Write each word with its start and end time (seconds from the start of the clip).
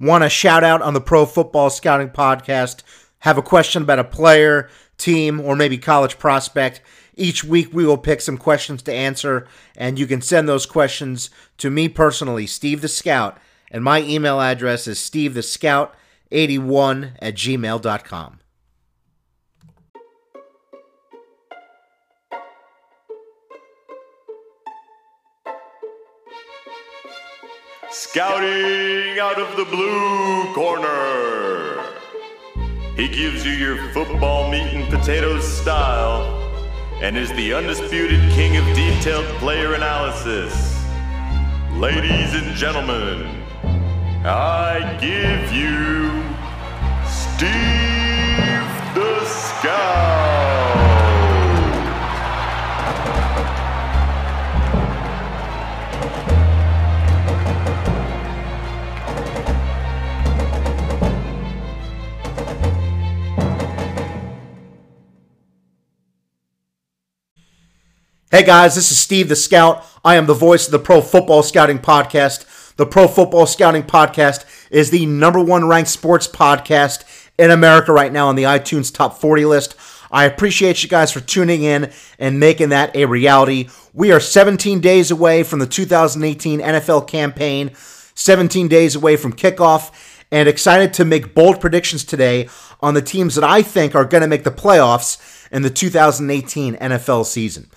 want 0.00 0.24
a 0.24 0.28
shout 0.28 0.64
out 0.64 0.82
on 0.82 0.94
the 0.94 1.00
Pro 1.00 1.26
Football 1.26 1.70
Scouting 1.70 2.10
Podcast, 2.10 2.82
have 3.20 3.38
a 3.38 3.42
question 3.42 3.82
about 3.82 3.98
a 3.98 4.04
player, 4.04 4.68
team, 4.96 5.40
or 5.40 5.56
maybe 5.56 5.78
college 5.78 6.18
prospect, 6.18 6.80
each 7.16 7.42
week 7.42 7.70
we 7.72 7.84
will 7.84 7.98
pick 7.98 8.20
some 8.20 8.38
questions 8.38 8.82
to 8.82 8.92
answer, 8.92 9.46
and 9.76 9.98
you 9.98 10.06
can 10.06 10.22
send 10.22 10.48
those 10.48 10.66
questions 10.66 11.30
to 11.58 11.70
me 11.70 11.88
personally, 11.88 12.46
Steve 12.46 12.80
the 12.80 12.88
Scout, 12.88 13.38
and 13.70 13.82
my 13.82 14.02
email 14.02 14.40
address 14.40 14.86
is 14.86 14.98
stevethescout81 14.98 17.12
at 17.20 17.34
gmail.com. 17.34 18.38
Scouting 28.00 29.18
out 29.18 29.40
of 29.40 29.56
the 29.56 29.64
blue 29.64 30.54
corner. 30.54 31.82
He 32.94 33.08
gives 33.08 33.44
you 33.44 33.50
your 33.50 33.90
football 33.90 34.48
meat 34.52 34.72
and 34.72 34.88
potatoes 34.88 35.44
style 35.44 36.22
and 37.02 37.16
is 37.18 37.32
the 37.32 37.52
undisputed 37.54 38.20
king 38.30 38.56
of 38.56 38.64
detailed 38.76 39.26
player 39.40 39.74
analysis. 39.74 40.80
Ladies 41.72 42.34
and 42.34 42.54
gentlemen, 42.54 43.42
I 44.24 44.96
give 45.00 45.52
you 45.52 46.27
Hey 68.30 68.44
guys, 68.44 68.74
this 68.74 68.92
is 68.92 68.98
Steve 68.98 69.30
the 69.30 69.36
Scout. 69.36 69.86
I 70.04 70.16
am 70.16 70.26
the 70.26 70.34
voice 70.34 70.66
of 70.66 70.72
the 70.72 70.78
Pro 70.78 71.00
Football 71.00 71.42
Scouting 71.42 71.78
Podcast. 71.78 72.74
The 72.76 72.84
Pro 72.84 73.08
Football 73.08 73.46
Scouting 73.46 73.84
Podcast 73.84 74.44
is 74.70 74.90
the 74.90 75.06
number 75.06 75.42
one 75.42 75.66
ranked 75.66 75.88
sports 75.88 76.28
podcast 76.28 77.04
in 77.38 77.50
America 77.50 77.90
right 77.90 78.12
now 78.12 78.28
on 78.28 78.36
the 78.36 78.42
iTunes 78.42 78.92
Top 78.92 79.18
40 79.18 79.46
list. 79.46 79.76
I 80.10 80.26
appreciate 80.26 80.82
you 80.82 80.90
guys 80.90 81.10
for 81.10 81.20
tuning 81.20 81.62
in 81.62 81.90
and 82.18 82.38
making 82.38 82.68
that 82.68 82.94
a 82.94 83.06
reality. 83.06 83.70
We 83.94 84.12
are 84.12 84.20
17 84.20 84.80
days 84.80 85.10
away 85.10 85.42
from 85.42 85.60
the 85.60 85.66
2018 85.66 86.60
NFL 86.60 87.08
campaign, 87.08 87.70
17 88.14 88.68
days 88.68 88.94
away 88.94 89.16
from 89.16 89.32
kickoff, 89.32 89.90
and 90.30 90.50
excited 90.50 90.92
to 90.92 91.06
make 91.06 91.34
bold 91.34 91.62
predictions 91.62 92.04
today 92.04 92.50
on 92.82 92.92
the 92.92 93.00
teams 93.00 93.36
that 93.36 93.44
I 93.44 93.62
think 93.62 93.94
are 93.94 94.04
going 94.04 94.20
to 94.20 94.28
make 94.28 94.44
the 94.44 94.50
playoffs 94.50 95.48
in 95.50 95.62
the 95.62 95.70
2018 95.70 96.76
NFL 96.76 97.24
season. 97.24 97.70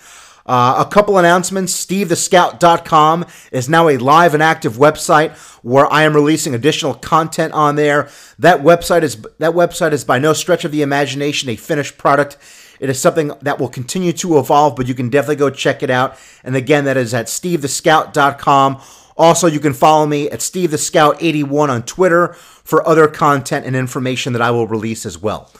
Uh, 0.44 0.84
a 0.86 0.90
couple 0.90 1.18
announcements. 1.18 1.84
SteveTheScout.com 1.84 3.26
is 3.52 3.68
now 3.68 3.88
a 3.88 3.96
live 3.98 4.34
and 4.34 4.42
active 4.42 4.74
website 4.74 5.32
where 5.62 5.90
I 5.92 6.02
am 6.02 6.14
releasing 6.14 6.54
additional 6.54 6.94
content 6.94 7.52
on 7.52 7.76
there. 7.76 8.08
That 8.38 8.62
website 8.62 9.02
is 9.02 9.20
that 9.38 9.52
website 9.52 9.92
is 9.92 10.04
by 10.04 10.18
no 10.18 10.32
stretch 10.32 10.64
of 10.64 10.72
the 10.72 10.82
imagination 10.82 11.48
a 11.48 11.56
finished 11.56 11.98
product. 11.98 12.36
It 12.80 12.90
is 12.90 13.00
something 13.00 13.30
that 13.42 13.60
will 13.60 13.68
continue 13.68 14.12
to 14.14 14.38
evolve, 14.38 14.74
but 14.74 14.88
you 14.88 14.94
can 14.94 15.08
definitely 15.08 15.36
go 15.36 15.50
check 15.50 15.84
it 15.84 15.90
out. 15.90 16.18
And 16.42 16.56
again, 16.56 16.84
that 16.86 16.96
is 16.96 17.14
at 17.14 17.26
SteveTheScout.com. 17.26 18.82
Also, 19.16 19.46
you 19.46 19.60
can 19.60 19.72
follow 19.72 20.06
me 20.06 20.28
at 20.30 20.40
SteveTheScout81 20.40 21.68
on 21.68 21.82
Twitter 21.84 22.32
for 22.32 22.86
other 22.88 23.06
content 23.06 23.66
and 23.66 23.76
information 23.76 24.32
that 24.32 24.42
I 24.42 24.50
will 24.50 24.66
release 24.66 25.06
as 25.06 25.16
well. 25.16 25.52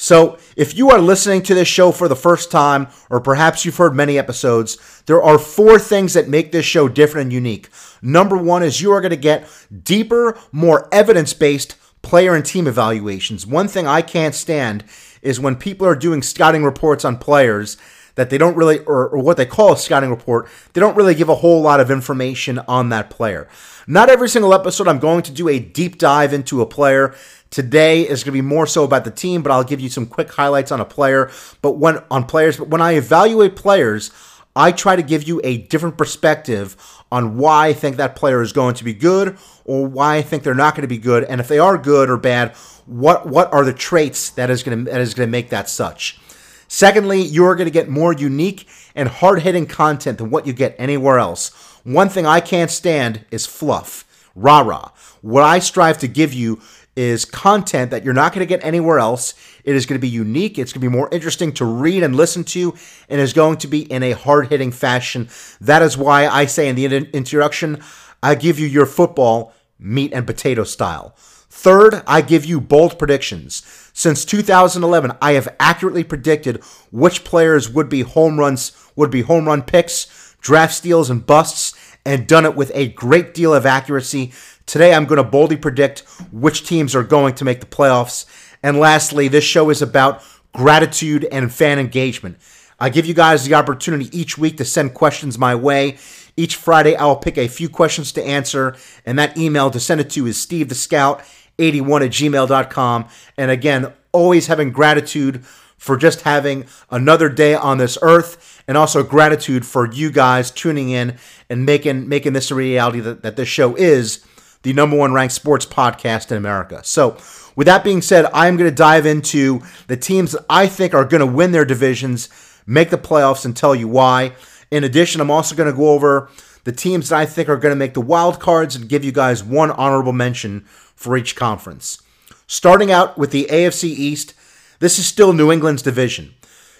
So, 0.00 0.38
if 0.56 0.76
you 0.76 0.90
are 0.90 1.00
listening 1.00 1.42
to 1.42 1.54
this 1.54 1.66
show 1.66 1.90
for 1.90 2.06
the 2.06 2.14
first 2.14 2.52
time, 2.52 2.86
or 3.10 3.20
perhaps 3.20 3.64
you've 3.64 3.78
heard 3.78 3.96
many 3.96 4.16
episodes, 4.16 5.02
there 5.06 5.20
are 5.20 5.40
four 5.40 5.76
things 5.80 6.14
that 6.14 6.28
make 6.28 6.52
this 6.52 6.64
show 6.64 6.88
different 6.88 7.26
and 7.26 7.32
unique. 7.32 7.68
Number 8.00 8.36
one 8.36 8.62
is 8.62 8.80
you 8.80 8.92
are 8.92 9.00
going 9.00 9.10
to 9.10 9.16
get 9.16 9.48
deeper, 9.82 10.38
more 10.52 10.88
evidence 10.92 11.34
based 11.34 11.74
player 12.00 12.36
and 12.36 12.46
team 12.46 12.68
evaluations. 12.68 13.44
One 13.44 13.66
thing 13.66 13.88
I 13.88 14.02
can't 14.02 14.36
stand 14.36 14.84
is 15.20 15.40
when 15.40 15.56
people 15.56 15.84
are 15.88 15.96
doing 15.96 16.22
scouting 16.22 16.62
reports 16.62 17.04
on 17.04 17.18
players 17.18 17.76
that 18.14 18.30
they 18.30 18.38
don't 18.38 18.56
really, 18.56 18.80
or, 18.80 19.08
or, 19.08 19.18
what 19.18 19.36
they 19.36 19.46
call 19.46 19.72
a 19.72 19.76
scouting 19.76 20.10
report, 20.10 20.48
they 20.72 20.80
don't 20.80 20.96
really 20.96 21.14
give 21.14 21.28
a 21.28 21.36
whole 21.36 21.62
lot 21.62 21.78
of 21.78 21.88
information 21.88 22.58
on 22.66 22.88
that 22.88 23.10
player. 23.10 23.48
Not 23.86 24.10
every 24.10 24.28
single 24.28 24.52
episode 24.52 24.88
I'm 24.88 24.98
going 24.98 25.22
to 25.22 25.32
do 25.32 25.48
a 25.48 25.60
deep 25.60 25.98
dive 25.98 26.32
into 26.32 26.60
a 26.60 26.66
player. 26.66 27.14
Today 27.50 28.02
is 28.02 28.22
going 28.22 28.34
to 28.34 28.42
be 28.42 28.46
more 28.46 28.66
so 28.66 28.84
about 28.84 29.04
the 29.04 29.10
team, 29.10 29.42
but 29.42 29.50
I'll 29.50 29.64
give 29.64 29.80
you 29.80 29.88
some 29.88 30.06
quick 30.06 30.30
highlights 30.30 30.70
on 30.70 30.80
a 30.80 30.84
player. 30.84 31.30
But 31.62 31.72
when 31.72 32.02
on 32.10 32.24
players, 32.24 32.58
but 32.58 32.68
when 32.68 32.82
I 32.82 32.92
evaluate 32.92 33.56
players, 33.56 34.10
I 34.54 34.72
try 34.72 34.96
to 34.96 35.02
give 35.02 35.22
you 35.22 35.40
a 35.44 35.58
different 35.58 35.96
perspective 35.96 36.76
on 37.10 37.38
why 37.38 37.68
I 37.68 37.72
think 37.72 37.96
that 37.96 38.16
player 38.16 38.42
is 38.42 38.52
going 38.52 38.74
to 38.74 38.84
be 38.84 38.92
good 38.92 39.38
or 39.64 39.86
why 39.86 40.16
I 40.16 40.22
think 40.22 40.42
they're 40.42 40.54
not 40.54 40.74
going 40.74 40.82
to 40.82 40.88
be 40.88 40.98
good, 40.98 41.24
and 41.24 41.40
if 41.40 41.48
they 41.48 41.58
are 41.58 41.78
good 41.78 42.10
or 42.10 42.16
bad, 42.16 42.54
what 42.86 43.26
what 43.26 43.52
are 43.52 43.64
the 43.64 43.72
traits 43.72 44.30
that 44.30 44.50
is 44.50 44.62
going 44.62 44.84
to 44.84 44.90
that 44.90 45.00
is 45.00 45.14
going 45.14 45.28
to 45.28 45.30
make 45.30 45.50
that 45.50 45.68
such. 45.68 46.18
Secondly, 46.66 47.22
you're 47.22 47.54
going 47.54 47.66
to 47.66 47.72
get 47.72 47.88
more 47.88 48.12
unique 48.12 48.68
and 48.94 49.08
hard 49.08 49.40
hitting 49.42 49.66
content 49.66 50.18
than 50.18 50.28
what 50.28 50.46
you 50.46 50.52
get 50.52 50.76
anywhere 50.78 51.18
else. 51.18 51.48
One 51.84 52.10
thing 52.10 52.26
I 52.26 52.40
can't 52.40 52.70
stand 52.70 53.24
is 53.30 53.46
fluff, 53.46 54.04
rah 54.34 54.60
rah. 54.60 54.90
What 55.22 55.44
I 55.44 55.60
strive 55.60 55.98
to 55.98 56.08
give 56.08 56.34
you 56.34 56.60
is 56.98 57.24
content 57.24 57.92
that 57.92 58.04
you're 58.04 58.12
not 58.12 58.32
going 58.32 58.44
to 58.44 58.54
get 58.54 58.64
anywhere 58.64 58.98
else. 58.98 59.34
It 59.62 59.76
is 59.76 59.86
going 59.86 60.00
to 60.00 60.04
be 60.04 60.08
unique. 60.08 60.58
It's 60.58 60.72
going 60.72 60.80
to 60.80 60.90
be 60.90 60.96
more 60.96 61.08
interesting 61.12 61.52
to 61.52 61.64
read 61.64 62.02
and 62.02 62.16
listen 62.16 62.42
to, 62.44 62.74
and 63.08 63.20
is 63.20 63.32
going 63.32 63.58
to 63.58 63.68
be 63.68 63.82
in 63.82 64.02
a 64.02 64.12
hard 64.12 64.48
hitting 64.48 64.72
fashion. 64.72 65.28
That 65.60 65.80
is 65.80 65.96
why 65.96 66.26
I 66.26 66.46
say 66.46 66.68
in 66.68 66.74
the 66.74 66.86
introduction, 66.86 67.80
I 68.20 68.34
give 68.34 68.58
you 68.58 68.66
your 68.66 68.84
football 68.84 69.52
meat 69.78 70.12
and 70.12 70.26
potato 70.26 70.64
style. 70.64 71.14
Third, 71.48 72.02
I 72.04 72.20
give 72.20 72.44
you 72.44 72.60
bold 72.60 72.98
predictions. 72.98 73.62
Since 73.92 74.24
2011, 74.24 75.12
I 75.22 75.32
have 75.32 75.54
accurately 75.60 76.02
predicted 76.02 76.64
which 76.90 77.22
players 77.22 77.70
would 77.70 77.88
be 77.88 78.00
home 78.00 78.40
runs, 78.40 78.72
would 78.96 79.12
be 79.12 79.22
home 79.22 79.46
run 79.46 79.62
picks, 79.62 80.34
draft 80.40 80.74
steals, 80.74 81.10
and 81.10 81.24
busts, 81.24 81.74
and 82.04 82.26
done 82.26 82.44
it 82.44 82.56
with 82.56 82.72
a 82.74 82.88
great 82.88 83.34
deal 83.34 83.54
of 83.54 83.66
accuracy. 83.66 84.32
Today, 84.68 84.92
I'm 84.92 85.06
going 85.06 85.16
to 85.16 85.24
boldly 85.24 85.56
predict 85.56 86.00
which 86.30 86.66
teams 86.66 86.94
are 86.94 87.02
going 87.02 87.34
to 87.36 87.44
make 87.46 87.60
the 87.60 87.66
playoffs. 87.66 88.26
And 88.62 88.78
lastly, 88.78 89.26
this 89.26 89.42
show 89.42 89.70
is 89.70 89.80
about 89.80 90.22
gratitude 90.52 91.26
and 91.32 91.50
fan 91.50 91.78
engagement. 91.78 92.36
I 92.78 92.90
give 92.90 93.06
you 93.06 93.14
guys 93.14 93.46
the 93.46 93.54
opportunity 93.54 94.10
each 94.16 94.36
week 94.36 94.58
to 94.58 94.66
send 94.66 94.92
questions 94.92 95.38
my 95.38 95.54
way. 95.54 95.96
Each 96.36 96.54
Friday, 96.54 96.94
I 96.96 97.06
will 97.06 97.16
pick 97.16 97.38
a 97.38 97.48
few 97.48 97.70
questions 97.70 98.12
to 98.12 98.22
answer, 98.22 98.76
and 99.06 99.18
that 99.18 99.38
email 99.38 99.70
to 99.70 99.80
send 99.80 100.02
it 100.02 100.10
to 100.10 100.26
is 100.26 100.38
Steve 100.38 100.68
the 100.68 100.74
Scout 100.74 101.22
81 101.58 102.02
at 102.02 102.10
gmail.com. 102.10 103.08
And 103.38 103.50
again, 103.50 103.90
always 104.12 104.48
having 104.48 104.70
gratitude 104.70 105.46
for 105.78 105.96
just 105.96 106.22
having 106.22 106.66
another 106.90 107.30
day 107.30 107.54
on 107.54 107.78
this 107.78 107.96
earth 108.02 108.62
and 108.68 108.76
also 108.76 109.02
gratitude 109.02 109.64
for 109.64 109.90
you 109.90 110.10
guys 110.10 110.50
tuning 110.50 110.90
in 110.90 111.16
and 111.48 111.64
making 111.64 112.06
making 112.06 112.34
this 112.34 112.50
a 112.50 112.54
reality 112.54 113.00
that, 113.00 113.22
that 113.22 113.36
this 113.36 113.48
show 113.48 113.74
is 113.74 114.22
the 114.62 114.72
number 114.72 114.96
one 114.96 115.12
ranked 115.12 115.34
sports 115.34 115.66
podcast 115.66 116.30
in 116.30 116.36
America. 116.36 116.80
So, 116.84 117.16
with 117.56 117.66
that 117.66 117.82
being 117.82 118.02
said, 118.02 118.26
I'm 118.32 118.56
going 118.56 118.70
to 118.70 118.74
dive 118.74 119.04
into 119.04 119.62
the 119.88 119.96
teams 119.96 120.32
that 120.32 120.44
I 120.48 120.68
think 120.68 120.94
are 120.94 121.04
going 121.04 121.20
to 121.20 121.26
win 121.26 121.50
their 121.50 121.64
divisions, 121.64 122.28
make 122.66 122.90
the 122.90 122.98
playoffs, 122.98 123.44
and 123.44 123.56
tell 123.56 123.74
you 123.74 123.88
why. 123.88 124.32
In 124.70 124.84
addition, 124.84 125.20
I'm 125.20 125.30
also 125.30 125.56
going 125.56 125.70
to 125.70 125.76
go 125.76 125.90
over 125.90 126.30
the 126.64 126.72
teams 126.72 127.08
that 127.08 127.18
I 127.18 127.26
think 127.26 127.48
are 127.48 127.56
going 127.56 127.72
to 127.72 127.78
make 127.78 127.94
the 127.94 128.00
wild 128.00 128.38
cards 128.38 128.76
and 128.76 128.88
give 128.88 129.04
you 129.04 129.10
guys 129.10 129.42
one 129.42 129.70
honorable 129.72 130.12
mention 130.12 130.60
for 130.94 131.16
each 131.16 131.34
conference. 131.34 132.02
Starting 132.46 132.92
out 132.92 133.18
with 133.18 133.30
the 133.30 133.46
AFC 133.50 133.84
East, 133.84 134.34
this 134.78 134.98
is 134.98 135.06
still 135.06 135.32
New 135.32 135.50
England's 135.50 135.82
division. 135.82 136.34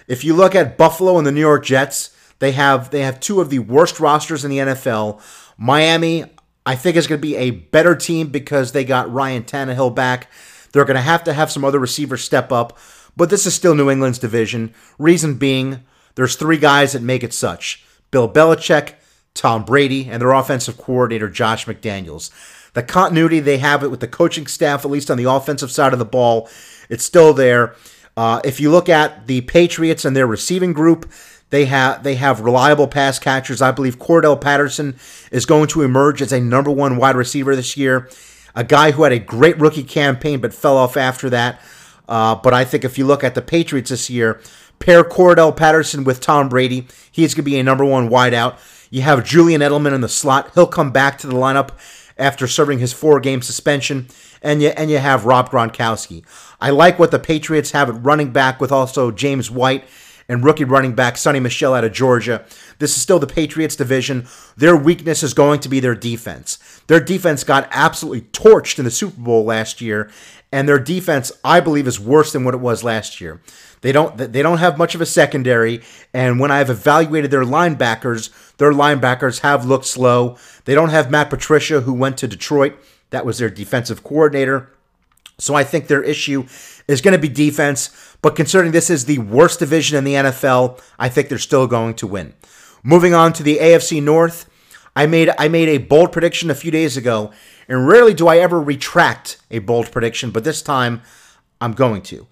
If 0.07 0.23
you 0.23 0.33
look 0.33 0.55
at 0.55 0.77
Buffalo 0.77 1.17
and 1.17 1.27
the 1.27 1.31
New 1.31 1.41
York 1.41 1.65
Jets, 1.65 2.15
they 2.39 2.53
have 2.53 2.89
they 2.89 3.01
have 3.01 3.19
two 3.19 3.41
of 3.41 3.49
the 3.49 3.59
worst 3.59 3.99
rosters 3.99 4.45
in 4.45 4.51
the 4.51 4.57
NFL. 4.57 5.21
Miami, 5.57 6.25
I 6.69 6.75
think 6.75 6.95
is 6.95 7.07
going 7.07 7.19
to 7.19 7.27
be 7.27 7.35
a 7.35 7.49
better 7.49 7.95
team 7.95 8.27
because 8.27 8.73
they 8.73 8.85
got 8.85 9.11
Ryan 9.11 9.41
Tannehill 9.41 9.95
back. 9.95 10.29
They're 10.71 10.85
going 10.85 10.97
to 10.97 11.01
have 11.01 11.23
to 11.23 11.33
have 11.33 11.49
some 11.49 11.65
other 11.65 11.79
receivers 11.79 12.23
step 12.23 12.51
up, 12.51 12.77
but 13.17 13.31
this 13.31 13.47
is 13.47 13.55
still 13.55 13.73
New 13.73 13.89
England's 13.89 14.19
division. 14.19 14.75
Reason 14.99 15.33
being, 15.33 15.83
there's 16.13 16.35
three 16.35 16.59
guys 16.59 16.93
that 16.93 17.01
make 17.01 17.23
it 17.23 17.33
such 17.33 17.83
Bill 18.11 18.31
Belichick, 18.31 18.93
Tom 19.33 19.65
Brady, 19.65 20.07
and 20.11 20.21
their 20.21 20.31
offensive 20.31 20.77
coordinator, 20.77 21.27
Josh 21.27 21.65
McDaniels. 21.65 22.29
The 22.73 22.83
continuity 22.83 23.39
they 23.39 23.57
have 23.57 23.83
it 23.83 23.89
with 23.89 23.99
the 23.99 24.07
coaching 24.07 24.45
staff, 24.45 24.85
at 24.85 24.91
least 24.91 25.09
on 25.09 25.17
the 25.17 25.23
offensive 25.23 25.71
side 25.71 25.93
of 25.93 25.97
the 25.97 26.05
ball, 26.05 26.47
it's 26.87 27.03
still 27.03 27.33
there. 27.33 27.73
Uh, 28.15 28.41
if 28.43 28.59
you 28.59 28.69
look 28.69 28.89
at 28.89 29.25
the 29.25 29.41
Patriots 29.41 30.05
and 30.05 30.15
their 30.15 30.27
receiving 30.27 30.73
group, 30.73 31.11
they 31.49 31.65
have 31.65 32.03
they 32.03 32.15
have 32.15 32.41
reliable 32.41 32.87
pass 32.87 33.19
catchers. 33.19 33.61
I 33.61 33.71
believe 33.71 33.99
Cordarrelle 33.99 34.39
Patterson 34.39 34.95
is 35.31 35.45
going 35.45 35.67
to 35.69 35.81
emerge 35.81 36.21
as 36.21 36.31
a 36.31 36.39
number 36.39 36.71
one 36.71 36.97
wide 36.97 37.15
receiver 37.15 37.55
this 37.55 37.75
year. 37.75 38.09
a 38.55 38.63
guy 38.63 38.91
who 38.91 39.03
had 39.03 39.11
a 39.11 39.19
great 39.19 39.57
rookie 39.59 39.83
campaign 39.83 40.39
but 40.39 40.53
fell 40.53 40.77
off 40.77 40.97
after 40.97 41.29
that. 41.29 41.61
Uh, 42.07 42.35
but 42.35 42.53
I 42.53 42.65
think 42.65 42.83
if 42.83 42.97
you 42.97 43.05
look 43.05 43.23
at 43.23 43.35
the 43.35 43.41
Patriots 43.41 43.91
this 43.91 44.09
year, 44.09 44.41
pair 44.79 45.03
Cordarrelle 45.03 45.55
Patterson 45.55 46.03
with 46.03 46.19
Tom 46.19 46.49
Brady, 46.49 46.87
he's 47.11 47.33
going 47.33 47.45
to 47.45 47.51
be 47.51 47.59
a 47.59 47.63
number 47.63 47.85
one 47.85 48.09
wideout. 48.09 48.57
You 48.89 49.03
have 49.03 49.23
Julian 49.23 49.61
Edelman 49.61 49.93
in 49.93 50.01
the 50.01 50.09
slot. 50.09 50.51
He'll 50.55 50.65
come 50.65 50.91
back 50.91 51.19
to 51.19 51.27
the 51.27 51.35
lineup 51.35 51.69
after 52.17 52.47
serving 52.47 52.79
his 52.79 52.91
four 52.91 53.19
game 53.19 53.41
suspension. 53.41 54.07
And 54.41 54.61
you, 54.61 54.69
and 54.69 54.89
you 54.89 54.97
have 54.97 55.25
Rob 55.25 55.51
Gronkowski. 55.51 56.23
I 56.59 56.71
like 56.71 56.97
what 56.97 57.11
the 57.11 57.19
Patriots 57.19 57.71
have 57.71 57.89
at 57.89 58.03
running 58.03 58.31
back 58.31 58.59
with 58.59 58.71
also 58.71 59.11
James 59.11 59.51
White 59.51 59.83
and 60.29 60.43
rookie 60.43 60.63
running 60.63 60.93
back 60.93 61.15
Sony 61.15 61.41
Michel 61.41 61.73
out 61.73 61.83
of 61.83 61.91
Georgia. 61.91 62.45
This 62.77 62.95
is 62.95 63.01
still 63.01 63.19
the 63.19 63.27
Patriots 63.27 63.75
division. 63.75 64.27
Their 64.55 64.77
weakness 64.77 65.23
is 65.23 65.33
going 65.33 65.59
to 65.61 65.69
be 65.69 65.79
their 65.79 65.95
defense. 65.95 66.57
Their 66.87 66.99
defense 66.99 67.43
got 67.43 67.67
absolutely 67.71 68.21
torched 68.21 68.77
in 68.79 68.85
the 68.85 68.91
Super 68.91 69.19
Bowl 69.19 69.43
last 69.43 69.81
year, 69.81 70.09
and 70.51 70.69
their 70.69 70.79
defense, 70.79 71.31
I 71.43 71.59
believe, 71.59 71.87
is 71.87 71.99
worse 71.99 72.31
than 72.31 72.45
what 72.45 72.53
it 72.53 72.59
was 72.59 72.83
last 72.83 73.19
year. 73.19 73.41
They 73.81 73.91
don't 73.91 74.17
they 74.17 74.41
don't 74.41 74.57
have 74.57 74.77
much 74.77 74.93
of 74.93 75.01
a 75.01 75.05
secondary, 75.05 75.81
and 76.13 76.39
when 76.39 76.51
I've 76.51 76.69
evaluated 76.69 77.31
their 77.31 77.43
linebackers, 77.43 78.29
their 78.57 78.71
linebackers 78.71 79.39
have 79.39 79.65
looked 79.65 79.85
slow. 79.85 80.37
They 80.65 80.75
don't 80.75 80.89
have 80.89 81.09
Matt 81.09 81.29
Patricia, 81.29 81.81
who 81.81 81.93
went 81.93 82.17
to 82.17 82.27
Detroit. 82.27 82.75
That 83.11 83.25
was 83.25 83.37
their 83.37 83.49
defensive 83.49 84.03
coordinator. 84.03 84.69
So 85.39 85.55
I 85.55 85.63
think 85.63 85.87
their 85.87 86.03
issue 86.03 86.45
is 86.87 87.01
going 87.01 87.13
to 87.13 87.19
be 87.19 87.29
defense. 87.29 88.17
But 88.21 88.35
considering 88.35 88.71
this 88.71 88.89
is 88.89 89.05
the 89.05 89.19
worst 89.19 89.59
division 89.59 89.97
in 89.97 90.03
the 90.03 90.13
NFL, 90.15 90.81
I 90.97 91.09
think 91.09 91.29
they're 91.29 91.37
still 91.37 91.67
going 91.67 91.95
to 91.95 92.07
win. 92.07 92.33
Moving 92.83 93.13
on 93.13 93.33
to 93.33 93.43
the 93.43 93.57
AFC 93.57 94.01
North, 94.03 94.49
I 94.95 95.05
made 95.05 95.29
I 95.37 95.47
made 95.47 95.69
a 95.69 95.77
bold 95.77 96.11
prediction 96.11 96.49
a 96.49 96.55
few 96.55 96.71
days 96.71 96.97
ago, 96.97 97.31
and 97.67 97.87
rarely 97.87 98.13
do 98.13 98.27
I 98.27 98.37
ever 98.39 98.59
retract 98.59 99.37
a 99.51 99.59
bold 99.59 99.91
prediction, 99.91 100.31
but 100.31 100.43
this 100.43 100.61
time 100.61 101.01
I'm 101.61 101.73
going 101.73 102.01
to. 102.03 102.27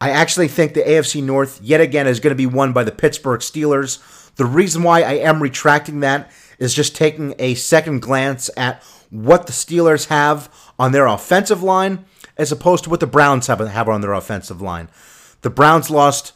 I 0.00 0.10
actually 0.10 0.48
think 0.48 0.72
the 0.72 0.82
AFC 0.82 1.22
North 1.22 1.60
yet 1.62 1.80
again 1.80 2.06
is 2.06 2.20
going 2.20 2.30
to 2.30 2.36
be 2.36 2.46
won 2.46 2.72
by 2.72 2.84
the 2.84 2.92
Pittsburgh 2.92 3.40
Steelers. 3.40 4.34
The 4.36 4.46
reason 4.46 4.82
why 4.82 5.02
I 5.02 5.14
am 5.14 5.42
retracting 5.42 6.00
that 6.00 6.30
is 6.58 6.74
just 6.74 6.96
taking 6.96 7.34
a 7.38 7.54
second 7.54 8.00
glance 8.00 8.48
at 8.56 8.82
what 9.10 9.46
the 9.46 9.52
Steelers 9.52 10.06
have 10.06 10.48
on 10.78 10.92
their 10.92 11.06
offensive 11.06 11.62
line 11.62 12.06
as 12.40 12.50
opposed 12.50 12.84
to 12.84 12.90
what 12.90 13.00
the 13.00 13.06
Browns 13.06 13.48
have, 13.48 13.60
have 13.60 13.88
on 13.88 14.00
their 14.00 14.14
offensive 14.14 14.62
line. 14.62 14.88
The 15.42 15.50
Browns 15.50 15.90
lost 15.90 16.32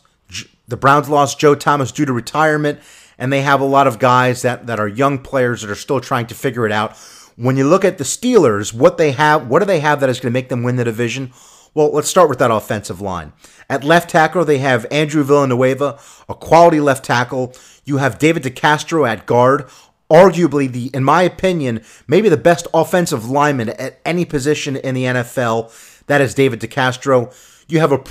the 0.66 0.76
Browns 0.76 1.08
lost 1.08 1.38
Joe 1.38 1.54
Thomas 1.54 1.92
due 1.92 2.06
to 2.06 2.12
retirement, 2.12 2.80
and 3.18 3.32
they 3.32 3.42
have 3.42 3.60
a 3.60 3.66
lot 3.66 3.86
of 3.86 3.98
guys 3.98 4.42
that, 4.42 4.66
that 4.66 4.80
are 4.80 4.88
young 4.88 5.18
players 5.18 5.60
that 5.60 5.70
are 5.70 5.74
still 5.74 6.00
trying 6.00 6.26
to 6.28 6.34
figure 6.34 6.64
it 6.64 6.72
out. 6.72 6.96
When 7.36 7.56
you 7.56 7.68
look 7.68 7.84
at 7.84 7.98
the 7.98 8.04
Steelers, 8.04 8.72
what 8.72 8.96
they 8.96 9.12
have, 9.12 9.46
what 9.48 9.58
do 9.58 9.66
they 9.66 9.80
have 9.80 10.00
that 10.00 10.08
is 10.08 10.20
going 10.20 10.32
to 10.32 10.38
make 10.38 10.48
them 10.48 10.62
win 10.62 10.76
the 10.76 10.84
division? 10.84 11.32
Well, 11.74 11.90
let's 11.92 12.08
start 12.08 12.30
with 12.30 12.38
that 12.38 12.50
offensive 12.50 13.00
line. 13.00 13.32
At 13.68 13.84
left 13.84 14.08
tackle, 14.08 14.44
they 14.44 14.58
have 14.58 14.86
Andrew 14.90 15.22
Villanueva, 15.22 15.98
a 16.28 16.34
quality 16.34 16.80
left 16.80 17.04
tackle. 17.04 17.54
You 17.84 17.98
have 17.98 18.18
David 18.18 18.44
DeCastro 18.44 19.06
at 19.06 19.26
guard, 19.26 19.68
arguably 20.10 20.70
the, 20.70 20.90
in 20.94 21.02
my 21.02 21.22
opinion, 21.22 21.82
maybe 22.06 22.28
the 22.28 22.36
best 22.36 22.66
offensive 22.72 23.28
lineman 23.28 23.70
at 23.70 24.00
any 24.04 24.24
position 24.24 24.76
in 24.76 24.94
the 24.94 25.04
NFL. 25.04 25.93
That 26.06 26.20
is 26.20 26.34
David 26.34 26.60
DeCastro. 26.60 27.34
You 27.68 27.80
have 27.80 27.92
a, 27.92 28.02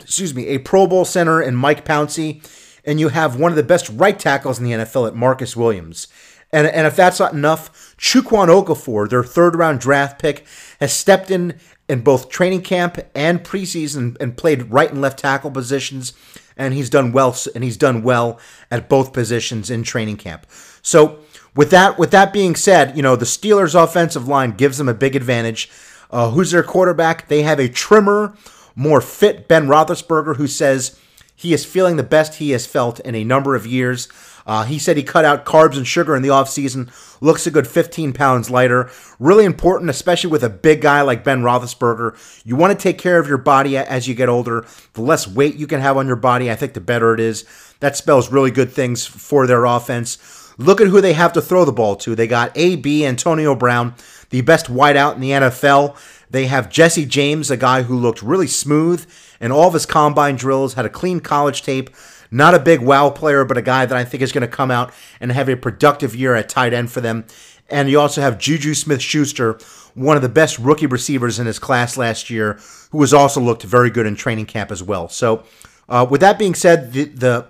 excuse 0.00 0.34
me, 0.34 0.48
a 0.48 0.58
Pro 0.58 0.86
Bowl 0.86 1.04
center 1.04 1.40
in 1.42 1.56
Mike 1.56 1.84
Pouncey, 1.84 2.42
and 2.84 3.00
you 3.00 3.08
have 3.08 3.38
one 3.38 3.52
of 3.52 3.56
the 3.56 3.62
best 3.62 3.88
right 3.90 4.18
tackles 4.18 4.58
in 4.58 4.64
the 4.64 4.72
NFL 4.72 5.08
at 5.08 5.14
Marcus 5.14 5.56
Williams. 5.56 6.08
And, 6.52 6.66
and 6.66 6.86
if 6.86 6.94
that's 6.94 7.18
not 7.18 7.32
enough, 7.32 7.96
Chukwuma 7.96 8.48
Okorafor, 8.48 9.08
their 9.08 9.24
third 9.24 9.56
round 9.56 9.80
draft 9.80 10.20
pick, 10.20 10.44
has 10.80 10.92
stepped 10.92 11.30
in 11.30 11.58
in 11.88 12.00
both 12.00 12.28
training 12.28 12.62
camp 12.62 12.98
and 13.14 13.42
preseason 13.42 14.16
and 14.20 14.36
played 14.36 14.70
right 14.70 14.90
and 14.90 15.00
left 15.00 15.18
tackle 15.18 15.50
positions, 15.50 16.12
and 16.56 16.74
he's 16.74 16.90
done 16.90 17.12
well. 17.12 17.36
And 17.54 17.64
he's 17.64 17.76
done 17.76 18.02
well 18.02 18.38
at 18.70 18.88
both 18.88 19.12
positions 19.12 19.70
in 19.70 19.82
training 19.82 20.18
camp. 20.18 20.46
So 20.82 21.20
with 21.56 21.70
that, 21.70 21.98
with 21.98 22.10
that 22.10 22.32
being 22.32 22.54
said, 22.54 22.96
you 22.96 23.02
know 23.02 23.16
the 23.16 23.24
Steelers' 23.24 23.80
offensive 23.80 24.28
line 24.28 24.52
gives 24.52 24.78
them 24.78 24.88
a 24.88 24.94
big 24.94 25.16
advantage. 25.16 25.70
Uh, 26.12 26.30
who's 26.30 26.50
their 26.50 26.62
quarterback? 26.62 27.28
They 27.28 27.42
have 27.42 27.58
a 27.58 27.68
trimmer, 27.68 28.36
more 28.76 29.00
fit 29.00 29.48
Ben 29.48 29.66
Roethlisberger, 29.66 30.36
who 30.36 30.46
says 30.46 30.98
he 31.34 31.52
is 31.52 31.64
feeling 31.64 31.96
the 31.96 32.02
best 32.02 32.34
he 32.34 32.50
has 32.50 32.66
felt 32.66 33.00
in 33.00 33.14
a 33.14 33.24
number 33.24 33.56
of 33.56 33.66
years. 33.66 34.08
Uh, 34.46 34.64
he 34.64 34.78
said 34.78 34.96
he 34.96 35.02
cut 35.02 35.24
out 35.24 35.44
carbs 35.44 35.76
and 35.76 35.86
sugar 35.86 36.16
in 36.16 36.22
the 36.22 36.28
offseason, 36.28 36.90
looks 37.20 37.46
a 37.46 37.50
good 37.50 37.66
15 37.66 38.12
pounds 38.12 38.50
lighter. 38.50 38.90
Really 39.18 39.44
important, 39.44 39.90
especially 39.90 40.30
with 40.30 40.42
a 40.42 40.50
big 40.50 40.80
guy 40.80 41.02
like 41.02 41.24
Ben 41.24 41.42
Roethlisberger. 41.42 42.42
You 42.44 42.56
want 42.56 42.76
to 42.76 42.82
take 42.82 42.98
care 42.98 43.18
of 43.18 43.28
your 43.28 43.38
body 43.38 43.76
as 43.76 44.08
you 44.08 44.14
get 44.14 44.28
older. 44.28 44.66
The 44.94 45.02
less 45.02 45.28
weight 45.28 45.56
you 45.56 45.66
can 45.66 45.80
have 45.80 45.96
on 45.96 46.06
your 46.06 46.16
body, 46.16 46.50
I 46.50 46.56
think 46.56 46.74
the 46.74 46.80
better 46.80 47.14
it 47.14 47.20
is. 47.20 47.44
That 47.80 47.96
spells 47.96 48.32
really 48.32 48.50
good 48.50 48.72
things 48.72 49.06
for 49.06 49.46
their 49.46 49.64
offense. 49.64 50.52
Look 50.58 50.80
at 50.80 50.88
who 50.88 51.00
they 51.00 51.14
have 51.14 51.32
to 51.32 51.42
throw 51.42 51.64
the 51.64 51.72
ball 51.72 51.96
to. 51.96 52.14
They 52.14 52.26
got 52.26 52.56
AB 52.56 53.06
Antonio 53.06 53.54
Brown, 53.54 53.94
the 54.32 54.40
best 54.40 54.66
wideout 54.66 55.14
in 55.14 55.20
the 55.20 55.30
NFL. 55.30 55.96
They 56.30 56.46
have 56.46 56.70
Jesse 56.70 57.04
James, 57.04 57.50
a 57.50 57.56
guy 57.56 57.82
who 57.82 57.96
looked 57.96 58.22
really 58.22 58.46
smooth 58.46 59.06
in 59.40 59.52
all 59.52 59.68
of 59.68 59.74
his 59.74 59.86
combine 59.86 60.36
drills, 60.36 60.74
had 60.74 60.86
a 60.86 60.90
clean 60.90 61.20
college 61.20 61.62
tape. 61.62 61.90
Not 62.30 62.54
a 62.54 62.58
big 62.58 62.80
wow 62.80 63.10
player, 63.10 63.44
but 63.44 63.58
a 63.58 63.62
guy 63.62 63.84
that 63.84 63.96
I 63.96 64.04
think 64.04 64.22
is 64.22 64.32
going 64.32 64.40
to 64.40 64.48
come 64.48 64.70
out 64.70 64.92
and 65.20 65.30
have 65.30 65.50
a 65.50 65.56
productive 65.56 66.16
year 66.16 66.34
at 66.34 66.48
tight 66.48 66.72
end 66.72 66.90
for 66.90 67.02
them. 67.02 67.26
And 67.68 67.90
you 67.90 68.00
also 68.00 68.22
have 68.22 68.38
Juju 68.38 68.72
Smith 68.72 69.02
Schuster, 69.02 69.58
one 69.94 70.16
of 70.16 70.22
the 70.22 70.30
best 70.30 70.58
rookie 70.58 70.86
receivers 70.86 71.38
in 71.38 71.46
his 71.46 71.58
class 71.58 71.98
last 71.98 72.30
year, 72.30 72.58
who 72.90 73.02
has 73.02 73.12
also 73.12 73.40
looked 73.40 73.62
very 73.62 73.90
good 73.90 74.06
in 74.06 74.16
training 74.16 74.46
camp 74.46 74.70
as 74.70 74.82
well. 74.82 75.10
So, 75.10 75.44
uh, 75.90 76.06
with 76.08 76.22
that 76.22 76.38
being 76.38 76.54
said, 76.54 76.94
the, 76.94 77.04
the 77.04 77.46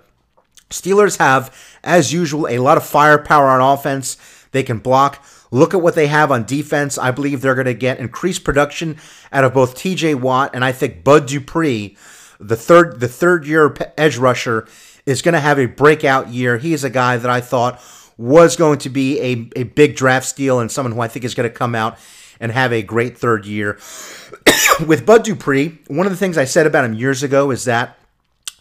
Steelers 0.70 1.18
have, 1.18 1.56
as 1.84 2.12
usual, 2.12 2.48
a 2.48 2.58
lot 2.58 2.76
of 2.76 2.84
firepower 2.84 3.48
on 3.48 3.60
offense. 3.60 4.16
They 4.50 4.64
can 4.64 4.78
block. 4.78 5.24
Look 5.52 5.74
at 5.74 5.82
what 5.82 5.94
they 5.94 6.08
have 6.08 6.32
on 6.32 6.44
defense. 6.44 6.98
I 6.98 7.12
believe 7.12 7.40
they're 7.40 7.54
going 7.54 7.66
to 7.66 7.74
get 7.74 8.00
increased 8.00 8.42
production 8.42 8.96
out 9.30 9.44
of 9.44 9.54
both 9.54 9.76
TJ 9.76 10.16
Watt 10.16 10.50
and 10.54 10.64
I 10.64 10.72
think 10.72 11.04
Bud 11.04 11.26
Dupree 11.26 11.96
the 12.40 12.56
third 12.56 13.00
the 13.00 13.08
third 13.08 13.46
year 13.46 13.74
edge 13.96 14.16
rusher 14.16 14.66
is 15.06 15.22
going 15.22 15.34
to 15.34 15.40
have 15.40 15.58
a 15.58 15.66
breakout 15.66 16.28
year. 16.28 16.58
He 16.58 16.72
is 16.72 16.84
a 16.84 16.90
guy 16.90 17.16
that 17.16 17.30
I 17.30 17.40
thought 17.40 17.80
was 18.16 18.56
going 18.56 18.78
to 18.78 18.88
be 18.88 19.20
a, 19.20 19.60
a 19.60 19.62
big 19.64 19.96
draft 19.96 20.26
steal 20.26 20.60
and 20.60 20.70
someone 20.70 20.92
who 20.92 21.00
I 21.00 21.08
think 21.08 21.24
is 21.24 21.34
going 21.34 21.48
to 21.48 21.54
come 21.54 21.74
out 21.74 21.98
and 22.40 22.52
have 22.52 22.72
a 22.72 22.82
great 22.82 23.16
third 23.16 23.46
year. 23.46 23.78
With 24.86 25.06
Bud 25.06 25.24
Dupree, 25.24 25.78
one 25.88 26.06
of 26.06 26.12
the 26.12 26.16
things 26.16 26.38
I 26.38 26.44
said 26.44 26.66
about 26.66 26.84
him 26.84 26.94
years 26.94 27.22
ago 27.22 27.50
is 27.50 27.64
that 27.64 27.98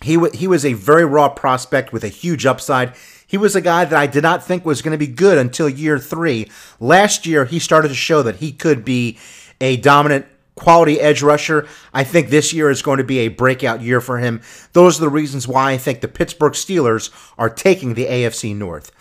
he, 0.02 0.16
w- 0.16 0.36
he 0.36 0.48
was 0.48 0.66
a 0.66 0.74
very 0.74 1.06
raw 1.06 1.30
prospect 1.30 1.94
with 1.94 2.04
a 2.04 2.08
huge 2.08 2.46
upside. 2.46 2.94
He 3.32 3.38
was 3.38 3.56
a 3.56 3.62
guy 3.62 3.86
that 3.86 3.98
I 3.98 4.08
did 4.08 4.24
not 4.24 4.44
think 4.44 4.66
was 4.66 4.82
going 4.82 4.92
to 4.92 4.98
be 4.98 5.08
good 5.08 5.38
until 5.38 5.70
year 5.70 5.98
three. 5.98 6.52
Last 6.82 7.26
year, 7.26 7.46
he 7.46 7.60
started 7.60 7.88
to 7.88 7.96
show 7.96 8.22
that 8.24 8.36
he 8.36 8.52
could 8.52 8.84
be 8.84 9.18
a 9.62 9.78
dominant 9.78 10.26
quality 10.56 11.00
edge 11.00 11.22
rusher. 11.22 11.66
I 11.94 12.04
think 12.04 12.28
this 12.28 12.52
year 12.52 12.70
is 12.70 12.82
going 12.82 12.98
to 12.98 13.06
be 13.06 13.20
a 13.20 13.30
breakout 13.30 13.80
year 13.80 14.02
for 14.02 14.18
him. 14.18 14.42
Those 14.74 14.98
are 14.98 15.06
the 15.06 15.10
reasons 15.10 15.48
why 15.48 15.72
I 15.72 15.78
think 15.78 16.02
the 16.02 16.10
Pittsburgh 16.10 16.52
Steelers 16.52 17.10
are 17.38 17.50
taking 17.50 17.94
the 17.94 18.08
AFC 18.08 18.54
North. 18.54 18.92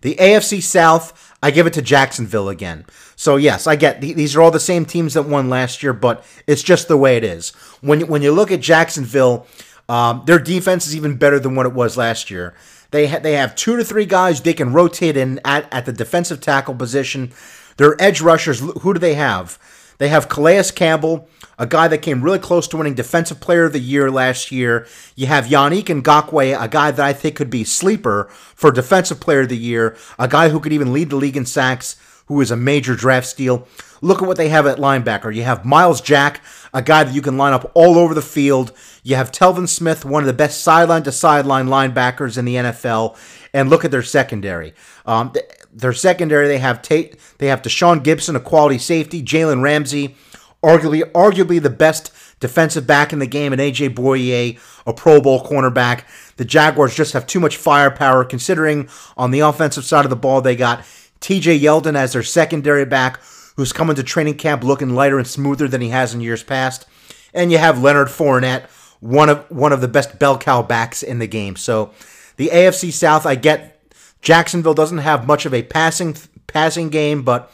The 0.00 0.16
AFC 0.16 0.60
South, 0.64 1.36
I 1.40 1.52
give 1.52 1.68
it 1.68 1.72
to 1.74 1.82
Jacksonville 1.82 2.48
again. 2.48 2.86
So 3.14 3.36
yes, 3.36 3.68
I 3.68 3.76
get 3.76 4.00
these 4.00 4.34
are 4.34 4.42
all 4.42 4.50
the 4.50 4.58
same 4.58 4.84
teams 4.84 5.14
that 5.14 5.28
won 5.28 5.48
last 5.48 5.84
year, 5.84 5.92
but 5.92 6.24
it's 6.48 6.64
just 6.64 6.88
the 6.88 6.96
way 6.96 7.16
it 7.16 7.22
is. 7.22 7.50
When 7.82 8.08
when 8.08 8.22
you 8.22 8.32
look 8.32 8.50
at 8.50 8.60
Jacksonville, 8.60 9.46
um, 9.88 10.24
their 10.26 10.40
defense 10.40 10.88
is 10.88 10.96
even 10.96 11.16
better 11.16 11.38
than 11.38 11.54
what 11.54 11.66
it 11.66 11.72
was 11.72 11.96
last 11.96 12.32
year. 12.32 12.56
They 12.90 13.08
ha- 13.08 13.18
they 13.18 13.32
have 13.32 13.54
two 13.54 13.76
to 13.76 13.84
three 13.84 14.06
guys 14.06 14.40
they 14.40 14.54
can 14.54 14.72
rotate 14.72 15.16
in 15.16 15.40
at, 15.44 15.72
at 15.72 15.86
the 15.86 15.92
defensive 15.92 16.40
tackle 16.40 16.74
position. 16.74 17.32
Their 17.76 18.00
edge 18.00 18.20
rushers, 18.20 18.60
who 18.60 18.94
do 18.94 18.98
they 18.98 19.14
have? 19.14 19.58
They 19.98 20.08
have 20.08 20.28
Calais 20.28 20.70
Campbell, 20.74 21.28
a 21.58 21.66
guy 21.66 21.88
that 21.88 21.98
came 21.98 22.22
really 22.22 22.38
close 22.38 22.68
to 22.68 22.76
winning 22.76 22.94
Defensive 22.94 23.40
Player 23.40 23.64
of 23.64 23.72
the 23.72 23.80
Year 23.80 24.10
last 24.10 24.52
year. 24.52 24.86
You 25.14 25.26
have 25.26 25.46
Yannick 25.46 25.84
Ngakoue, 25.84 26.62
a 26.62 26.68
guy 26.68 26.90
that 26.90 27.04
I 27.04 27.12
think 27.12 27.36
could 27.36 27.50
be 27.50 27.64
sleeper 27.64 28.28
for 28.30 28.70
Defensive 28.70 29.20
Player 29.20 29.40
of 29.40 29.48
the 29.48 29.56
Year, 29.56 29.96
a 30.18 30.28
guy 30.28 30.50
who 30.50 30.60
could 30.60 30.72
even 30.72 30.92
lead 30.92 31.10
the 31.10 31.16
league 31.16 31.36
in 31.36 31.46
sacks, 31.46 31.96
who 32.26 32.40
is 32.40 32.50
a 32.50 32.56
major 32.56 32.94
draft 32.94 33.26
steal. 33.26 33.66
Look 34.02 34.20
at 34.20 34.28
what 34.28 34.36
they 34.36 34.48
have 34.50 34.66
at 34.66 34.78
linebacker. 34.78 35.34
You 35.34 35.42
have 35.42 35.64
Myles 35.64 36.00
Jack, 36.00 36.42
a 36.74 36.82
guy 36.82 37.04
that 37.04 37.14
you 37.14 37.22
can 37.22 37.38
line 37.38 37.52
up 37.52 37.70
all 37.74 37.98
over 37.98 38.14
the 38.14 38.22
field. 38.22 38.72
You 39.02 39.16
have 39.16 39.32
Telvin 39.32 39.68
Smith, 39.68 40.04
one 40.04 40.22
of 40.22 40.26
the 40.26 40.32
best 40.32 40.60
sideline 40.60 41.02
to 41.04 41.12
sideline 41.12 41.66
linebackers 41.66 42.36
in 42.36 42.44
the 42.44 42.56
NFL. 42.56 43.16
And 43.54 43.70
look 43.70 43.84
at 43.84 43.90
their 43.90 44.02
secondary. 44.02 44.74
Um, 45.06 45.32
their 45.72 45.92
secondary, 45.92 46.48
they 46.48 46.58
have 46.58 46.82
Tate, 46.82 47.16
they 47.38 47.46
have 47.46 47.62
Tashaun 47.62 48.02
Gipson, 48.02 48.34
a 48.34 48.40
quality 48.40 48.78
safety, 48.78 49.22
Jalen 49.22 49.62
Ramsey, 49.62 50.16
arguably 50.62 51.02
arguably 51.12 51.62
the 51.62 51.70
best 51.70 52.12
defensive 52.40 52.86
back 52.86 53.12
in 53.12 53.18
the 53.18 53.26
game, 53.26 53.52
and 53.52 53.60
AJ 53.60 53.94
Bouye, 53.94 54.58
a 54.86 54.92
Pro 54.92 55.20
Bowl 55.20 55.42
cornerback. 55.42 56.04
The 56.36 56.44
Jaguars 56.44 56.94
just 56.94 57.12
have 57.12 57.26
too 57.26 57.40
much 57.40 57.56
firepower, 57.56 58.24
considering 58.24 58.88
on 59.16 59.30
the 59.30 59.40
offensive 59.40 59.84
side 59.84 60.04
of 60.04 60.10
the 60.10 60.16
ball 60.16 60.40
they 60.40 60.56
got 60.56 60.84
TJ 61.20 61.60
Yeldon 61.60 61.96
as 61.96 62.12
their 62.12 62.22
secondary 62.22 62.84
back, 62.84 63.20
who's 63.56 63.72
coming 63.72 63.96
to 63.96 64.02
training 64.02 64.36
camp 64.36 64.62
looking 64.62 64.90
lighter 64.90 65.18
and 65.18 65.26
smoother 65.26 65.68
than 65.68 65.80
he 65.80 65.88
has 65.88 66.14
in 66.14 66.20
years 66.20 66.42
past. 66.42 66.86
And 67.32 67.50
you 67.50 67.58
have 67.58 67.82
Leonard 67.82 68.08
Fournette, 68.08 68.68
one 69.00 69.28
of 69.28 69.50
one 69.50 69.72
of 69.72 69.80
the 69.80 69.88
best 69.88 70.18
bell 70.18 70.38
cow 70.38 70.62
backs 70.62 71.02
in 71.02 71.18
the 71.18 71.26
game. 71.26 71.56
So 71.56 71.92
the 72.36 72.48
AFC 72.48 72.92
South, 72.92 73.26
I 73.26 73.34
get 73.34 73.82
Jacksonville 74.22 74.74
doesn't 74.74 74.98
have 74.98 75.26
much 75.26 75.46
of 75.46 75.54
a 75.54 75.62
passing 75.62 76.16
passing 76.46 76.88
game, 76.88 77.22
but 77.22 77.52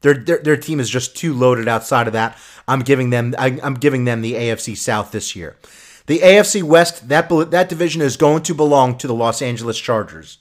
their, 0.00 0.14
their, 0.14 0.38
their 0.38 0.56
team 0.56 0.80
is 0.80 0.90
just 0.90 1.16
too 1.16 1.32
loaded 1.32 1.66
outside 1.66 2.06
of 2.06 2.12
that. 2.12 2.38
I'm 2.68 2.80
giving 2.80 3.10
them 3.10 3.34
I, 3.38 3.58
I'm 3.62 3.74
giving 3.74 4.04
them 4.04 4.22
the 4.22 4.34
AFC 4.34 4.76
South 4.76 5.12
this 5.12 5.34
year. 5.34 5.56
The 6.06 6.18
AFC 6.18 6.62
West, 6.62 7.08
that 7.08 7.28
that 7.50 7.68
division 7.68 8.02
is 8.02 8.18
going 8.18 8.42
to 8.42 8.54
belong 8.54 8.98
to 8.98 9.06
the 9.06 9.14
Los 9.14 9.40
Angeles 9.40 9.78
Chargers. 9.78 10.38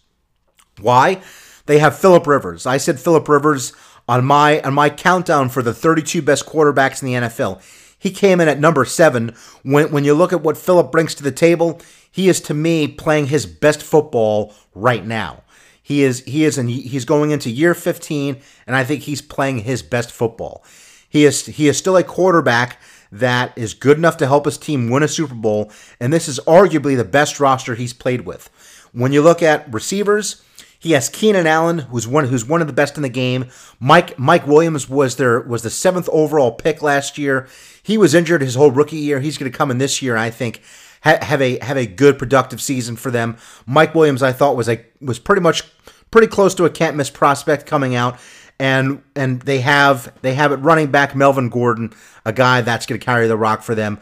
Why? 0.81 1.21
They 1.65 1.79
have 1.79 1.97
Philip 1.97 2.27
Rivers. 2.27 2.65
I 2.65 2.77
said 2.77 2.99
Philip 2.99 3.27
Rivers 3.27 3.73
on 4.07 4.25
my 4.25 4.61
on 4.61 4.73
my 4.73 4.89
countdown 4.89 5.49
for 5.49 5.61
the 5.61 5.73
32 5.73 6.21
best 6.21 6.45
quarterbacks 6.45 7.01
in 7.01 7.07
the 7.07 7.27
NFL. 7.27 7.61
He 7.97 8.11
came 8.11 8.41
in 8.41 8.49
at 8.49 8.59
number 8.59 8.85
seven. 8.85 9.35
When 9.63 9.91
when 9.91 10.03
you 10.03 10.13
look 10.13 10.33
at 10.33 10.41
what 10.41 10.57
Philip 10.57 10.91
brings 10.91 11.15
to 11.15 11.23
the 11.23 11.31
table, 11.31 11.79
he 12.11 12.29
is 12.29 12.41
to 12.41 12.53
me 12.53 12.87
playing 12.87 13.27
his 13.27 13.45
best 13.45 13.81
football 13.81 14.53
right 14.73 15.05
now. 15.05 15.43
He 15.81 16.03
is 16.03 16.23
he 16.25 16.43
is 16.43 16.57
in, 16.57 16.67
he's 16.67 17.05
going 17.05 17.31
into 17.31 17.49
year 17.49 17.73
15, 17.73 18.41
and 18.67 18.75
I 18.75 18.83
think 18.83 19.03
he's 19.03 19.21
playing 19.21 19.59
his 19.59 19.81
best 19.81 20.11
football. 20.11 20.63
He 21.09 21.25
is 21.25 21.45
he 21.45 21.67
is 21.67 21.77
still 21.77 21.97
a 21.97 22.03
quarterback 22.03 22.81
that 23.11 23.55
is 23.57 23.73
good 23.73 23.97
enough 23.97 24.17
to 24.17 24.27
help 24.27 24.45
his 24.45 24.57
team 24.57 24.89
win 24.89 25.03
a 25.03 25.07
Super 25.07 25.35
Bowl, 25.35 25.71
and 25.99 26.11
this 26.11 26.27
is 26.27 26.39
arguably 26.47 26.97
the 26.97 27.03
best 27.03 27.39
roster 27.39 27.75
he's 27.75 27.93
played 27.93 28.21
with. 28.21 28.49
When 28.91 29.11
you 29.11 29.21
look 29.21 29.43
at 29.43 29.71
receivers, 29.71 30.41
he 30.83 30.91
has 30.91 31.07
Keenan 31.07 31.47
Allen, 31.47 31.79
who's 31.79 32.05
one 32.09 32.27
who's 32.27 32.45
one 32.45 32.59
of 32.59 32.67
the 32.67 32.73
best 32.73 32.97
in 32.97 33.03
the 33.03 33.09
game. 33.09 33.45
Mike 33.79 34.19
Mike 34.19 34.45
Williams 34.45 34.89
was 34.89 35.15
their 35.15 35.39
was 35.39 35.63
the 35.63 35.69
seventh 35.69 36.09
overall 36.11 36.51
pick 36.51 36.81
last 36.81 37.17
year. 37.17 37.47
He 37.81 37.97
was 37.97 38.13
injured 38.13 38.41
his 38.41 38.55
whole 38.55 38.69
rookie 38.69 38.97
year. 38.97 39.21
He's 39.21 39.37
going 39.37 39.49
to 39.49 39.57
come 39.57 39.71
in 39.71 39.77
this 39.77 40.01
year, 40.01 40.17
I 40.17 40.29
think, 40.29 40.61
have 41.03 41.41
a 41.41 41.57
have 41.63 41.77
a 41.77 41.85
good 41.85 42.19
productive 42.19 42.61
season 42.61 42.97
for 42.97 43.11
them. 43.11 43.37
Mike 43.65 43.95
Williams, 43.95 44.21
I 44.21 44.33
thought 44.33 44.57
was 44.57 44.67
a 44.67 44.85
was 44.99 45.19
pretty 45.19 45.41
much 45.41 45.63
pretty 46.11 46.27
close 46.27 46.53
to 46.55 46.65
a 46.65 46.69
can't 46.69 46.97
miss 46.97 47.09
prospect 47.09 47.65
coming 47.65 47.95
out, 47.95 48.19
and 48.59 49.01
and 49.15 49.41
they 49.43 49.61
have 49.61 50.13
they 50.21 50.33
have 50.33 50.51
it 50.51 50.57
running 50.57 50.91
back 50.91 51.15
Melvin 51.15 51.47
Gordon, 51.47 51.93
a 52.25 52.33
guy 52.33 52.59
that's 52.59 52.85
going 52.85 52.99
to 52.99 53.05
carry 53.05 53.29
the 53.29 53.37
rock 53.37 53.63
for 53.63 53.73
them. 53.73 54.01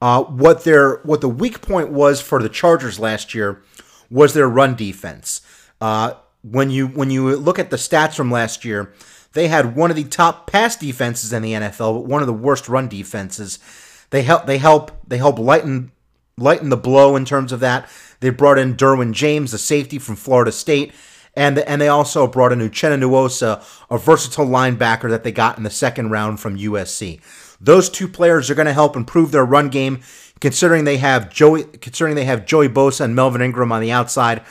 Uh, 0.00 0.22
what 0.22 0.62
their 0.62 0.98
what 0.98 1.22
the 1.22 1.28
weak 1.28 1.60
point 1.60 1.90
was 1.90 2.20
for 2.20 2.40
the 2.40 2.48
Chargers 2.48 3.00
last 3.00 3.34
year 3.34 3.60
was 4.08 4.32
their 4.32 4.48
run 4.48 4.76
defense. 4.76 5.40
Uh, 5.80 6.14
when 6.42 6.70
you 6.70 6.88
when 6.88 7.10
you 7.10 7.36
look 7.36 7.58
at 7.58 7.70
the 7.70 7.76
stats 7.76 8.14
from 8.14 8.30
last 8.30 8.64
year, 8.64 8.92
they 9.32 9.48
had 9.48 9.76
one 9.76 9.90
of 9.90 9.96
the 9.96 10.04
top 10.04 10.50
pass 10.50 10.76
defenses 10.76 11.32
in 11.32 11.42
the 11.42 11.52
NFL, 11.52 11.94
but 11.94 12.06
one 12.06 12.20
of 12.20 12.26
the 12.26 12.32
worst 12.32 12.68
run 12.68 12.88
defenses. 12.88 13.58
They 14.10 14.22
help 14.22 14.46
they 14.46 14.58
help 14.58 14.90
they 15.06 15.18
help 15.18 15.38
lighten 15.38 15.92
lighten 16.36 16.70
the 16.70 16.76
blow 16.76 17.16
in 17.16 17.24
terms 17.24 17.52
of 17.52 17.60
that. 17.60 17.88
They 18.20 18.30
brought 18.30 18.58
in 18.58 18.76
Derwin 18.76 19.12
James, 19.12 19.52
the 19.52 19.58
safety 19.58 19.98
from 19.98 20.16
Florida 20.16 20.52
State, 20.52 20.92
and 21.34 21.58
and 21.58 21.80
they 21.80 21.88
also 21.88 22.26
brought 22.26 22.52
in 22.52 22.58
Uchenna 22.58 23.00
Nwosu, 23.00 23.62
a 23.90 23.98
versatile 23.98 24.46
linebacker 24.46 25.08
that 25.10 25.22
they 25.22 25.32
got 25.32 25.56
in 25.58 25.62
the 25.62 25.70
second 25.70 26.10
round 26.10 26.40
from 26.40 26.58
USC. 26.58 27.20
Those 27.60 27.90
two 27.90 28.08
players 28.08 28.50
are 28.50 28.54
going 28.54 28.66
to 28.66 28.72
help 28.72 28.96
improve 28.96 29.32
their 29.32 29.44
run 29.44 29.68
game, 29.68 30.00
considering 30.40 30.84
they 30.84 30.96
have 30.96 31.30
Joey 31.30 31.64
considering 31.64 32.16
they 32.16 32.24
have 32.24 32.46
Joey 32.46 32.68
Bosa 32.68 33.02
and 33.02 33.14
Melvin 33.14 33.42
Ingram 33.42 33.70
on 33.70 33.80
the 33.80 33.92
outside. 33.92 34.42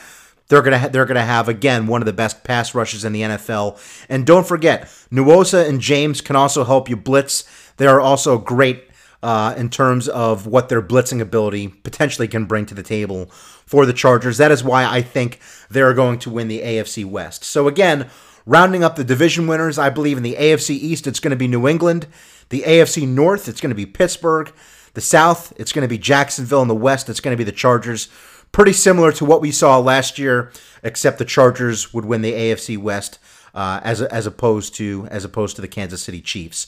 They're 0.50 0.62
gonna 0.62 0.78
ha- 0.80 0.88
they're 0.88 1.06
gonna 1.06 1.24
have 1.24 1.48
again 1.48 1.86
one 1.86 2.02
of 2.02 2.06
the 2.06 2.12
best 2.12 2.42
pass 2.42 2.74
rushes 2.74 3.04
in 3.04 3.12
the 3.12 3.22
NFL. 3.22 3.80
And 4.08 4.26
don't 4.26 4.46
forget, 4.46 4.82
Nwosu 5.12 5.66
and 5.66 5.80
James 5.80 6.20
can 6.20 6.34
also 6.34 6.64
help 6.64 6.90
you 6.90 6.96
blitz. 6.96 7.44
They 7.76 7.86
are 7.86 8.00
also 8.00 8.36
great 8.36 8.90
uh, 9.22 9.54
in 9.56 9.70
terms 9.70 10.08
of 10.08 10.46
what 10.46 10.68
their 10.68 10.82
blitzing 10.82 11.20
ability 11.20 11.68
potentially 11.68 12.26
can 12.26 12.46
bring 12.46 12.66
to 12.66 12.74
the 12.74 12.82
table 12.82 13.26
for 13.64 13.86
the 13.86 13.92
Chargers. 13.92 14.38
That 14.38 14.50
is 14.50 14.64
why 14.64 14.84
I 14.84 15.02
think 15.02 15.38
they're 15.70 15.94
going 15.94 16.18
to 16.20 16.30
win 16.30 16.48
the 16.48 16.62
AFC 16.62 17.04
West. 17.04 17.44
So 17.44 17.68
again, 17.68 18.10
rounding 18.44 18.82
up 18.82 18.96
the 18.96 19.04
division 19.04 19.46
winners, 19.46 19.78
I 19.78 19.88
believe 19.88 20.16
in 20.16 20.24
the 20.24 20.34
AFC 20.34 20.70
East 20.70 21.06
it's 21.06 21.20
going 21.20 21.30
to 21.30 21.36
be 21.36 21.48
New 21.48 21.68
England. 21.68 22.08
The 22.48 22.62
AFC 22.62 23.06
North 23.06 23.46
it's 23.46 23.60
going 23.60 23.70
to 23.70 23.76
be 23.76 23.86
Pittsburgh. 23.86 24.52
The 24.94 25.00
South 25.00 25.52
it's 25.56 25.72
going 25.72 25.84
to 25.84 25.88
be 25.88 25.98
Jacksonville. 25.98 26.62
And 26.62 26.70
the 26.70 26.74
West 26.74 27.08
it's 27.08 27.20
going 27.20 27.36
to 27.36 27.38
be 27.38 27.44
the 27.44 27.52
Chargers 27.52 28.08
pretty 28.52 28.72
similar 28.72 29.12
to 29.12 29.24
what 29.24 29.40
we 29.40 29.50
saw 29.50 29.78
last 29.78 30.18
year, 30.18 30.52
except 30.82 31.18
the 31.18 31.24
Chargers 31.24 31.92
would 31.92 32.04
win 32.04 32.22
the 32.22 32.32
AFC 32.32 32.78
West 32.78 33.18
uh, 33.54 33.80
as 33.82 34.02
as 34.02 34.26
opposed 34.26 34.74
to 34.76 35.06
as 35.10 35.24
opposed 35.24 35.56
to 35.56 35.62
the 35.62 35.68
Kansas 35.68 36.02
City 36.02 36.20
Chiefs. 36.20 36.66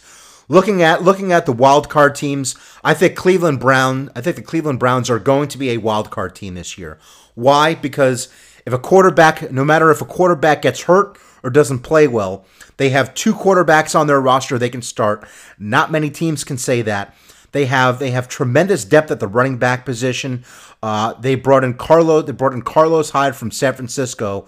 Looking 0.48 0.82
at 0.82 1.02
looking 1.02 1.32
at 1.32 1.46
the 1.46 1.52
wild 1.52 1.88
card 1.88 2.14
teams, 2.14 2.56
I 2.82 2.94
think 2.94 3.16
Cleveland 3.16 3.60
Brown. 3.60 4.10
I 4.14 4.20
think 4.20 4.36
the 4.36 4.42
Cleveland 4.42 4.78
Browns 4.78 5.08
are 5.08 5.18
going 5.18 5.48
to 5.48 5.58
be 5.58 5.70
a 5.70 5.78
wild 5.78 6.10
card 6.10 6.34
team 6.34 6.54
this 6.54 6.76
year. 6.76 6.98
Why? 7.34 7.74
Because 7.74 8.28
if 8.66 8.72
a 8.72 8.78
quarterback, 8.78 9.50
no 9.50 9.64
matter 9.64 9.90
if 9.90 10.00
a 10.00 10.06
quarterback 10.06 10.62
gets 10.62 10.82
hurt 10.82 11.16
or 11.42 11.50
doesn't 11.50 11.80
play 11.80 12.06
well, 12.06 12.44
they 12.76 12.90
have 12.90 13.14
two 13.14 13.34
quarterbacks 13.34 13.98
on 13.98 14.06
their 14.06 14.20
roster 14.20 14.58
they 14.58 14.70
can 14.70 14.82
start. 14.82 15.26
Not 15.58 15.90
many 15.90 16.10
teams 16.10 16.44
can 16.44 16.58
say 16.58 16.82
that. 16.82 17.14
They 17.52 17.66
have 17.66 17.98
they 17.98 18.10
have 18.10 18.28
tremendous 18.28 18.84
depth 18.84 19.10
at 19.10 19.20
the 19.20 19.28
running 19.28 19.58
back 19.58 19.84
position. 19.84 20.44
Uh, 20.82 21.14
they 21.14 21.34
brought 21.34 21.64
in 21.64 21.74
Carlos. 21.74 22.24
They 22.24 22.32
brought 22.32 22.54
in 22.54 22.62
Carlos 22.62 23.10
Hyde 23.10 23.36
from 23.36 23.50
San 23.50 23.74
Francisco, 23.74 24.46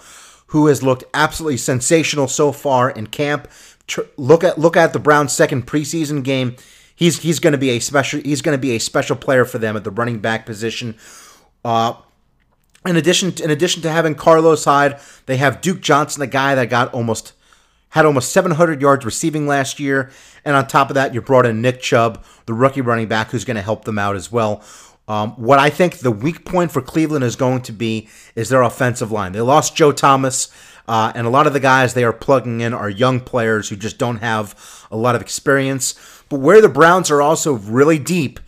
who 0.49 0.66
has 0.66 0.82
looked 0.82 1.04
absolutely 1.12 1.58
sensational 1.58 2.28
so 2.28 2.50
far 2.50 2.90
in 2.90 3.06
camp. 3.06 3.49
Tr- 3.87 4.02
look 4.16 4.42
at 4.42 4.58
look 4.58 4.76
at 4.76 4.92
the 4.92 4.99
Browns' 4.99 5.32
second 5.32 5.66
preseason 5.66 6.25
game. 6.25 6.56
He's 6.96 7.20
he's 7.20 7.38
going 7.38 7.52
to 7.52 7.58
be 7.58 7.70
a 7.70 7.78
special 7.78 8.20
he's 8.20 8.40
going 8.40 8.56
to 8.56 8.61
be 8.61 8.73
a 8.73 8.80
special 8.80 9.16
player 9.16 9.44
for 9.44 9.58
them 9.58 9.76
at 9.76 9.84
the 9.84 9.90
running 9.90 10.20
back 10.20 10.46
position. 10.46 10.96
Uh, 11.64 11.94
in 12.87 12.96
addition 12.96 13.32
to, 13.32 13.44
in 13.44 13.50
addition 13.50 13.82
to 13.82 13.90
having 13.90 14.14
Carlos 14.14 14.64
Hyde, 14.64 14.99
they 15.26 15.37
have 15.38 15.61
Duke 15.61 15.80
Johnson, 15.80 16.20
the 16.20 16.26
guy 16.26 16.54
that 16.54 16.70
got 16.70 16.92
almost 16.92 17.32
had 17.94 18.04
almost 18.04 18.32
700 18.32 18.80
yards 18.82 19.04
receiving 19.04 19.46
last 19.46 19.78
year, 19.78 20.10
and 20.44 20.56
on 20.56 20.66
top 20.66 20.90
of 20.90 20.94
that, 20.94 21.14
you 21.14 21.22
brought 21.22 21.46
in 21.46 21.62
Nick 21.62 21.80
Chubb, 21.80 22.24
the 22.46 22.52
rookie 22.52 22.80
running 22.80 23.06
back, 23.06 23.30
who's 23.30 23.44
going 23.44 23.54
to 23.54 23.62
help 23.62 23.84
them 23.84 24.00
out 24.00 24.16
as 24.16 24.32
well. 24.32 24.64
Um, 25.06 25.30
what 25.32 25.60
I 25.60 25.70
think 25.70 25.98
the 25.98 26.10
weak 26.10 26.44
point 26.44 26.72
for 26.72 26.82
Cleveland 26.82 27.24
is 27.24 27.36
going 27.36 27.62
to 27.62 27.72
be 27.72 28.08
is 28.34 28.48
their 28.48 28.62
offensive 28.62 29.12
line. 29.12 29.30
They 29.30 29.40
lost 29.42 29.76
Joe 29.76 29.92
Thomas, 29.92 30.52
uh, 30.88 31.12
and 31.14 31.24
a 31.24 31.30
lot 31.30 31.46
of 31.46 31.52
the 31.52 31.60
guys 31.60 31.94
they 31.94 32.02
are 32.02 32.12
plugging 32.12 32.60
in 32.60 32.74
are 32.74 32.90
young 32.90 33.20
players 33.20 33.68
who 33.68 33.76
just 33.76 33.96
don't 33.96 34.16
have 34.16 34.88
a 34.90 34.96
lot 34.96 35.14
of 35.14 35.20
experience. 35.20 35.94
But 36.28 36.40
where 36.40 36.60
the 36.60 36.68
Browns 36.68 37.12
are 37.12 37.22
also 37.22 37.52
really 37.52 38.00
deep 38.00 38.40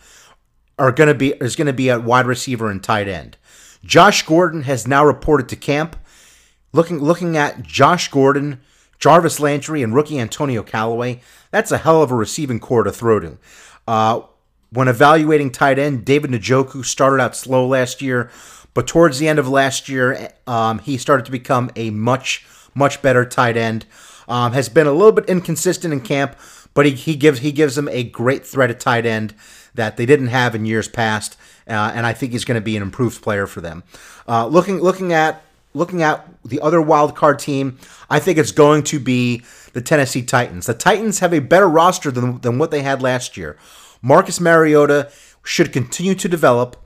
are 0.77 0.91
going 0.91 1.07
to 1.07 1.15
be 1.15 1.29
is 1.39 1.55
going 1.55 1.67
to 1.67 1.73
be 1.73 1.89
at 1.89 2.03
wide 2.03 2.25
receiver 2.25 2.69
and 2.69 2.83
tight 2.83 3.07
end. 3.07 3.37
Josh 3.81 4.23
Gordon 4.23 4.63
has 4.63 4.85
now 4.85 5.05
reported 5.05 5.47
to 5.47 5.55
camp. 5.55 5.95
Looking 6.73 6.99
looking 6.99 7.37
at 7.37 7.63
Josh 7.63 8.09
Gordon, 8.09 8.59
Jarvis 8.99 9.39
Landry, 9.39 9.83
and 9.83 9.93
rookie 9.93 10.19
Antonio 10.19 10.63
Callaway, 10.63 11.21
that's 11.51 11.71
a 11.71 11.77
hell 11.77 12.01
of 12.01 12.11
a 12.11 12.15
receiving 12.15 12.59
corps 12.59 12.83
to 12.83 12.91
throw 12.91 13.19
to. 13.19 13.37
Uh, 13.87 14.21
when 14.71 14.87
evaluating 14.87 15.51
tight 15.51 15.79
end, 15.79 16.03
David 16.03 16.31
Njoku 16.31 16.83
started 16.83 17.21
out 17.21 17.35
slow 17.35 17.65
last 17.65 18.01
year, 18.01 18.29
but 18.73 18.85
towards 18.85 19.19
the 19.19 19.27
end 19.27 19.39
of 19.39 19.47
last 19.47 19.87
year, 19.87 20.33
um, 20.45 20.79
he 20.79 20.97
started 20.97 21.25
to 21.25 21.31
become 21.31 21.71
a 21.75 21.89
much, 21.89 22.45
much 22.75 23.01
better 23.01 23.25
tight 23.25 23.57
end. 23.57 23.85
Um, 24.29 24.51
has 24.51 24.67
been 24.67 24.87
a 24.87 24.91
little 24.91 25.13
bit 25.13 25.29
inconsistent 25.29 25.93
in 25.93 26.01
camp, 26.01 26.35
but 26.73 26.85
he, 26.85 26.91
he 26.91 27.15
gives 27.15 27.39
he 27.39 27.53
gives 27.53 27.75
them 27.75 27.87
a 27.87 28.03
great 28.03 28.45
threat 28.45 28.69
at 28.69 28.77
tight 28.77 29.05
end 29.05 29.33
that 29.73 29.95
they 29.95 30.05
didn't 30.05 30.27
have 30.27 30.53
in 30.53 30.65
years 30.65 30.89
past, 30.89 31.37
uh, 31.65 31.93
and 31.95 32.05
I 32.05 32.11
think 32.11 32.33
he's 32.33 32.43
going 32.43 32.59
to 32.59 32.61
be 32.61 32.75
an 32.75 32.83
improved 32.83 33.21
player 33.21 33.47
for 33.47 33.61
them. 33.61 33.83
Uh, 34.27 34.47
looking 34.47 34.79
looking 34.81 35.13
at 35.13 35.43
looking 35.73 36.01
at 36.01 36.27
the 36.43 36.59
other 36.59 36.81
wild 36.81 37.15
card 37.15 37.39
team, 37.39 37.77
I 38.09 38.19
think 38.19 38.37
it's 38.37 38.51
going 38.51 38.83
to 38.83 38.99
be 38.99 39.43
the 39.73 39.81
Tennessee 39.81 40.23
Titans. 40.23 40.65
The 40.65 40.73
Titans 40.73 41.19
have 41.19 41.33
a 41.33 41.39
better 41.39 41.67
roster 41.67 42.11
than, 42.11 42.39
than 42.39 42.57
what 42.57 42.71
they 42.71 42.81
had 42.81 43.01
last 43.01 43.37
year. 43.37 43.57
Marcus 44.01 44.39
Mariota 44.39 45.11
should 45.43 45.71
continue 45.71 46.15
to 46.15 46.27
develop. 46.27 46.83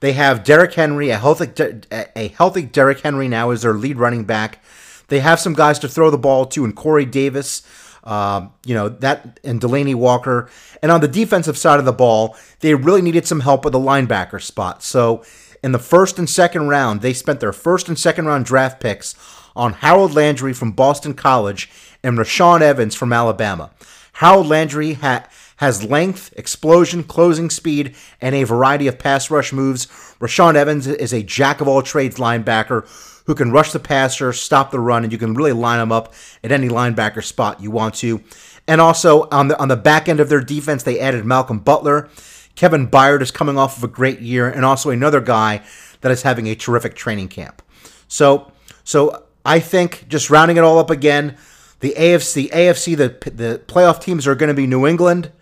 They 0.00 0.12
have 0.12 0.44
Derrick 0.44 0.74
Henry, 0.74 1.10
a 1.10 1.18
healthy, 1.18 1.48
a 1.90 2.28
healthy 2.28 2.62
Derrick 2.62 3.00
Henry 3.00 3.28
now 3.28 3.50
is 3.50 3.62
their 3.62 3.74
lead 3.74 3.96
running 3.96 4.24
back. 4.24 4.62
They 5.08 5.20
have 5.20 5.40
some 5.40 5.54
guys 5.54 5.78
to 5.80 5.88
throw 5.88 6.10
the 6.10 6.18
ball 6.18 6.46
to, 6.46 6.64
and 6.64 6.74
Corey 6.74 7.04
Davis, 7.04 7.62
um, 8.04 8.52
you 8.66 8.74
know 8.74 8.88
that, 8.88 9.40
and 9.44 9.60
Delanie 9.60 9.94
Walker. 9.94 10.50
And 10.82 10.92
on 10.92 11.00
the 11.00 11.08
defensive 11.08 11.56
side 11.56 11.78
of 11.78 11.84
the 11.86 11.92
ball, 11.92 12.36
they 12.60 12.74
really 12.74 13.02
needed 13.02 13.26
some 13.26 13.40
help 13.40 13.64
with 13.64 13.72
the 13.72 13.78
linebacker 13.78 14.42
spot. 14.42 14.82
So 14.82 15.24
in 15.64 15.72
the 15.72 15.78
first 15.78 16.18
and 16.18 16.28
second 16.28 16.68
round, 16.68 17.00
they 17.00 17.14
spent 17.14 17.40
their 17.40 17.52
first 17.52 17.88
and 17.88 17.98
second 17.98 18.26
round 18.26 18.44
draft 18.44 18.80
picks 18.80 19.14
on 19.56 19.72
Harold 19.72 20.12
Landry 20.12 20.52
from 20.52 20.72
Boston 20.72 21.14
College 21.14 21.70
and 22.02 22.18
Rashaan 22.18 22.60
Evans 22.60 22.94
from 22.94 23.14
Alabama. 23.14 23.70
Harold 24.12 24.46
Landry 24.46 24.92
had 24.92 25.26
has 25.56 25.82
length, 25.82 26.34
explosion, 26.36 27.02
closing 27.02 27.48
speed, 27.48 27.94
and 28.20 28.34
a 28.34 28.44
variety 28.44 28.88
of 28.88 28.98
pass 28.98 29.30
rush 29.30 29.54
moves. 29.54 29.86
Rashaan 30.20 30.54
Evans 30.54 30.86
is 30.86 31.14
a 31.14 31.22
jack 31.22 31.62
of 31.62 31.68
all 31.68 31.80
trades 31.80 32.16
linebacker 32.16 32.86
who 33.24 33.34
can 33.34 33.50
rush 33.50 33.72
the 33.72 33.78
passer, 33.78 34.34
stop 34.34 34.70
the 34.70 34.80
run, 34.80 35.02
and 35.02 35.12
you 35.12 35.18
can 35.18 35.32
really 35.32 35.52
line 35.52 35.80
him 35.80 35.90
up 35.90 36.12
at 36.42 36.52
any 36.52 36.68
linebacker 36.68 37.24
spot 37.24 37.62
you 37.62 37.70
want 37.70 37.94
to. 37.94 38.22
And 38.68 38.82
also 38.82 39.28
on 39.30 39.48
the 39.48 39.58
on 39.58 39.68
the 39.68 39.76
back 39.76 40.10
end 40.10 40.20
of 40.20 40.28
their 40.28 40.42
defense, 40.42 40.82
they 40.82 41.00
added 41.00 41.24
Malcolm 41.24 41.60
Butler. 41.60 42.10
Kevin 42.56 42.88
Byard 42.88 43.22
is 43.22 43.30
coming 43.30 43.58
off 43.58 43.76
of 43.76 43.84
a 43.84 43.88
great 43.88 44.20
year, 44.20 44.48
and 44.48 44.64
also 44.64 44.90
another 44.90 45.20
guy 45.20 45.62
that 46.00 46.12
is 46.12 46.22
having 46.22 46.46
a 46.46 46.54
terrific 46.54 46.94
training 46.94 47.28
camp. 47.28 47.62
So 48.08 48.52
so 48.84 49.24
I 49.44 49.60
think 49.60 50.06
just 50.08 50.30
rounding 50.30 50.56
it 50.56 50.64
all 50.64 50.78
up 50.78 50.90
again, 50.90 51.36
the 51.80 51.94
AFC 51.96 52.34
the 52.34 52.50
AFC 52.54 52.96
the 52.96 53.30
the 53.30 53.62
playoff 53.66 54.00
teams 54.00 54.26
are 54.26 54.34
going 54.34 54.48
to 54.48 54.54
be 54.54 54.66
New 54.66 54.86
England, 54.86 55.32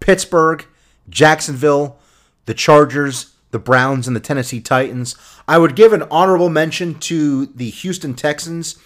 Pittsburgh, 0.00 0.64
Jacksonville, 1.08 1.98
the 2.46 2.54
Chargers, 2.54 3.34
the 3.50 3.58
Browns, 3.58 4.06
and 4.06 4.16
the 4.16 4.20
Tennessee 4.20 4.60
Titans. 4.60 5.16
I 5.46 5.58
would 5.58 5.76
give 5.76 5.92
an 5.92 6.02
honorable 6.10 6.48
mention 6.48 6.98
to 7.00 7.46
the 7.46 7.70
Houston 7.70 8.14
Texans. 8.14 8.78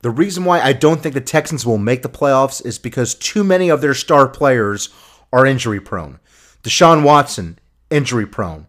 The 0.00 0.10
reason 0.10 0.44
why 0.44 0.60
I 0.60 0.72
don't 0.72 1.00
think 1.00 1.14
the 1.14 1.20
Texans 1.20 1.64
will 1.64 1.78
make 1.78 2.02
the 2.02 2.08
playoffs 2.08 2.64
is 2.64 2.78
because 2.78 3.14
too 3.14 3.44
many 3.44 3.68
of 3.68 3.80
their 3.80 3.94
star 3.94 4.28
players 4.28 4.88
are 5.32 5.46
injury 5.46 5.80
prone. 5.80 6.18
Deshaun 6.62 7.02
Watson, 7.02 7.58
injury 7.90 8.26
prone. 8.26 8.66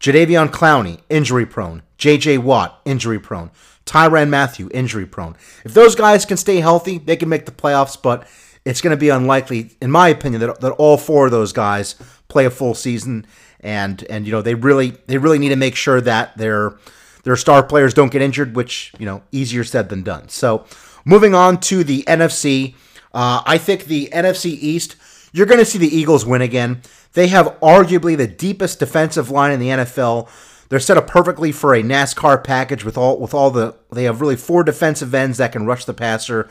Jadeveon 0.00 0.48
Clowney, 0.48 1.00
injury 1.08 1.46
prone. 1.46 1.82
J.J. 1.96 2.38
Watt, 2.38 2.80
injury 2.84 3.18
prone. 3.18 3.50
Tyrann 3.86 4.28
Mathieu, 4.28 4.70
injury 4.72 5.06
prone. 5.06 5.36
If 5.64 5.74
those 5.74 5.94
guys 5.94 6.24
can 6.24 6.36
stay 6.36 6.56
healthy, 6.56 6.98
they 6.98 7.16
can 7.16 7.28
make 7.28 7.46
the 7.46 7.52
playoffs, 7.52 8.00
but 8.00 8.26
it's 8.64 8.80
going 8.80 8.92
to 8.92 9.00
be 9.00 9.10
unlikely, 9.10 9.76
in 9.80 9.90
my 9.90 10.08
opinion, 10.08 10.40
that, 10.40 10.60
that 10.60 10.72
all 10.72 10.96
four 10.96 11.26
of 11.26 11.32
those 11.32 11.52
guys 11.52 11.94
play 12.28 12.46
a 12.46 12.50
full 12.50 12.74
season. 12.74 13.26
And 13.60 14.04
and 14.10 14.26
you 14.26 14.32
know 14.32 14.42
they 14.42 14.54
really 14.54 14.90
they 15.06 15.16
really 15.16 15.38
need 15.38 15.48
to 15.48 15.56
make 15.56 15.74
sure 15.74 15.98
that 16.02 16.36
their 16.36 16.76
their 17.22 17.36
star 17.36 17.62
players 17.62 17.94
don't 17.94 18.12
get 18.12 18.20
injured, 18.20 18.54
which 18.54 18.92
you 18.98 19.06
know 19.06 19.22
easier 19.32 19.64
said 19.64 19.88
than 19.88 20.02
done. 20.02 20.28
So 20.28 20.66
moving 21.06 21.34
on 21.34 21.60
to 21.60 21.82
the 21.82 22.02
NFC, 22.02 22.74
uh, 23.14 23.42
I 23.46 23.56
think 23.56 23.84
the 23.84 24.10
NFC 24.12 24.46
East, 24.60 24.96
you're 25.34 25.46
going 25.46 25.58
to 25.58 25.66
see 25.66 25.78
the 25.78 25.94
Eagles 25.94 26.24
win 26.24 26.42
again. 26.42 26.80
They 27.14 27.26
have 27.26 27.58
arguably 27.60 28.16
the 28.16 28.28
deepest 28.28 28.78
defensive 28.78 29.30
line 29.30 29.50
in 29.50 29.58
the 29.58 29.68
NFL. 29.68 30.28
They're 30.68 30.78
set 30.78 30.96
up 30.96 31.08
perfectly 31.08 31.50
for 31.50 31.74
a 31.74 31.82
NASCAR 31.82 32.42
package 32.42 32.84
with 32.84 32.96
all 32.96 33.18
with 33.18 33.34
all 33.34 33.50
the 33.50 33.74
they 33.90 34.04
have 34.04 34.20
really 34.20 34.36
four 34.36 34.62
defensive 34.62 35.12
ends 35.12 35.38
that 35.38 35.50
can 35.50 35.66
rush 35.66 35.84
the 35.84 35.92
passer. 35.92 36.48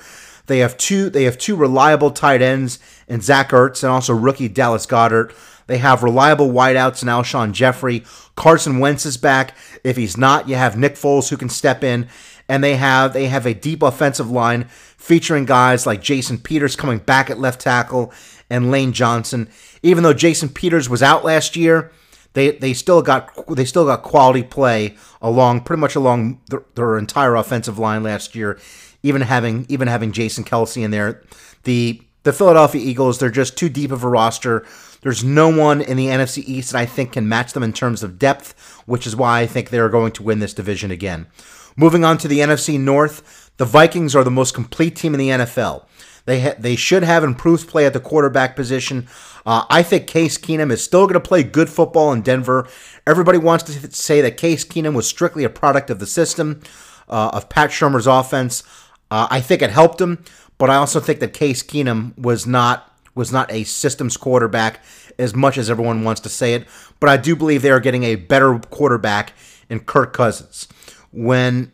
They 0.48 0.60
have 0.60 0.78
two 0.78 1.10
they 1.10 1.24
have 1.24 1.38
two 1.38 1.56
reliable 1.56 2.12
tight 2.12 2.42
ends 2.42 2.78
in 3.08 3.22
Zach 3.22 3.50
Ertz 3.52 3.84
and 3.84 3.92
also 3.92 4.14
rookie 4.14 4.50
Dallas 4.50 4.86
Goedert. 4.86 5.34
They 5.68 5.78
have 5.78 6.04
reliable 6.04 6.50
wideouts 6.50 7.04
in 7.04 7.08
Alshon 7.08 7.54
Jeffery. 7.54 8.04
Carson 8.36 8.80
Wentz 8.80 9.06
is 9.06 9.16
back. 9.16 9.56
If 9.86 9.96
he's 9.96 10.18
not, 10.18 10.50
you 10.50 10.56
have 10.56 10.78
Nick 10.78 10.96
Foles 10.96 11.30
who 11.30 11.38
can 11.38 11.50
step 11.50 11.86
in. 11.86 12.10
And 12.50 12.62
they 12.62 12.76
have 12.76 13.14
they 13.14 13.28
have 13.28 13.46
a 13.46 13.54
deep 13.54 13.82
offensive 13.82 14.30
line 14.30 14.66
featuring 14.98 15.46
guys 15.46 15.86
like 15.86 16.02
Jason 16.02 16.38
Peters 16.38 16.76
coming 16.76 17.00
back 17.00 17.30
at 17.30 17.40
left 17.40 17.62
tackle 17.62 18.14
and 18.50 18.72
Lane 18.72 18.94
Johnson. 18.94 19.50
Even 19.82 20.04
though 20.04 20.14
Jason 20.14 20.50
Peters 20.50 20.90
was 20.90 21.04
out 21.04 21.24
last 21.24 21.56
year, 21.56 21.92
they 22.34 22.52
they 22.52 22.74
still 22.74 23.02
got 23.02 23.30
they 23.56 23.66
still 23.66 23.86
got 23.86 24.04
quality 24.04 24.44
play 24.44 24.96
along 25.22 25.62
pretty 25.62 25.80
much 25.80 25.96
along 25.96 26.42
their, 26.76 26.98
entire 26.98 27.36
offensive 27.36 27.80
line 27.80 28.04
last 28.04 28.36
year, 28.36 28.60
even 29.04 29.22
having 29.22 29.66
even 29.70 29.88
having 29.88 30.12
Jason 30.12 30.44
Kelce 30.44 30.84
in 30.84 30.92
there. 30.92 31.22
The 31.64 32.02
the 32.24 32.34
Philadelphia 32.34 32.82
Eagles 32.82 33.20
they're 33.20 33.30
just 33.30 33.58
too 33.58 33.70
deep 33.70 33.92
of 33.92 34.04
a 34.04 34.10
roster. 34.10 34.66
There's 35.02 35.24
no 35.24 35.50
one 35.50 35.82
in 35.82 35.98
the 35.98 36.08
NFC 36.08 36.44
East 36.46 36.72
that 36.72 36.80
I 36.80 36.86
think 36.86 37.14
can 37.14 37.28
match 37.28 37.54
them 37.54 37.64
in 37.64 37.74
terms 37.74 38.04
of 38.04 38.18
depth, 38.18 38.82
which 38.86 39.06
is 39.06 39.16
why 39.16 39.42
I 39.42 39.48
think 39.48 39.70
they 39.70 39.80
are 39.80 39.90
going 39.90 40.14
to 40.14 40.24
win 40.24 40.40
this 40.40 40.54
division 40.54 40.92
again. 40.92 41.28
Moving 41.76 42.06
on 42.06 42.18
to 42.20 42.28
the 42.28 42.40
NFC 42.40 42.80
North, 42.80 43.52
the 43.58 43.66
Vikings 43.66 44.16
are 44.16 44.24
the 44.24 44.32
most 44.32 44.54
complete 44.54 44.96
team 44.96 45.14
in 45.14 45.20
the 45.20 45.30
NFL. 45.30 45.86
They 46.26 46.42
ha- 46.42 46.56
they 46.58 46.76
should 46.76 47.04
have 47.04 47.24
improved 47.24 47.68
play 47.68 47.86
at 47.86 47.94
the 47.94 48.00
quarterback 48.00 48.56
position. 48.56 49.08
Uh, 49.46 49.66
I 49.70 49.84
think 49.84 50.08
Case 50.08 50.38
Keenum 50.38 50.72
is 50.72 50.84
still 50.84 51.06
going 51.06 51.16
to 51.16 51.20
play 51.20 51.44
good 51.44 51.70
football 51.70 52.14
in 52.14 52.22
Denver. 52.22 52.68
Everybody 53.06 53.38
wants 53.38 53.64
to 53.66 53.92
say 53.92 54.22
that 54.22 54.38
Case 54.38 54.64
Keenum 54.64 54.96
was 54.96 55.08
strictly 55.08 55.44
a 55.44 55.50
product 55.50 55.90
of 55.90 56.00
the 56.00 56.08
system 56.08 56.62
uh, 57.10 57.32
of 57.34 57.50
Pat 57.50 57.70
Shurmur's 57.70 58.08
offense. 58.08 58.64
Uh, 59.12 59.28
I 59.30 59.42
think 59.42 59.62
it 59.62 59.70
helped 59.70 60.00
him, 60.00 60.24
but 60.58 60.70
I 60.70 60.76
also 60.76 61.00
think 61.00 61.20
that 61.20 61.34
Case 61.34 61.62
Keenum 61.62 62.18
was 62.18 62.48
not 62.48 62.90
was 63.16 63.32
not 63.32 63.52
a 63.52 63.64
systems 63.64 64.18
quarterback 64.18 64.84
as 65.20 65.36
much 65.36 65.58
as 65.58 65.70
everyone 65.70 66.04
wants 66.04 66.22
to 66.22 66.30
say 66.30 66.56
it. 66.56 66.68
But 67.00 67.10
I 67.10 67.18
do 67.18 67.36
believe 67.36 67.62
they 67.62 67.70
are 67.70 67.80
getting 67.80 68.04
a 68.04 68.16
better 68.16 68.58
quarterback 68.58 69.34
in 69.70 69.82
Kirk 69.82 70.14
Cousins. 70.14 70.68
When 71.12 71.72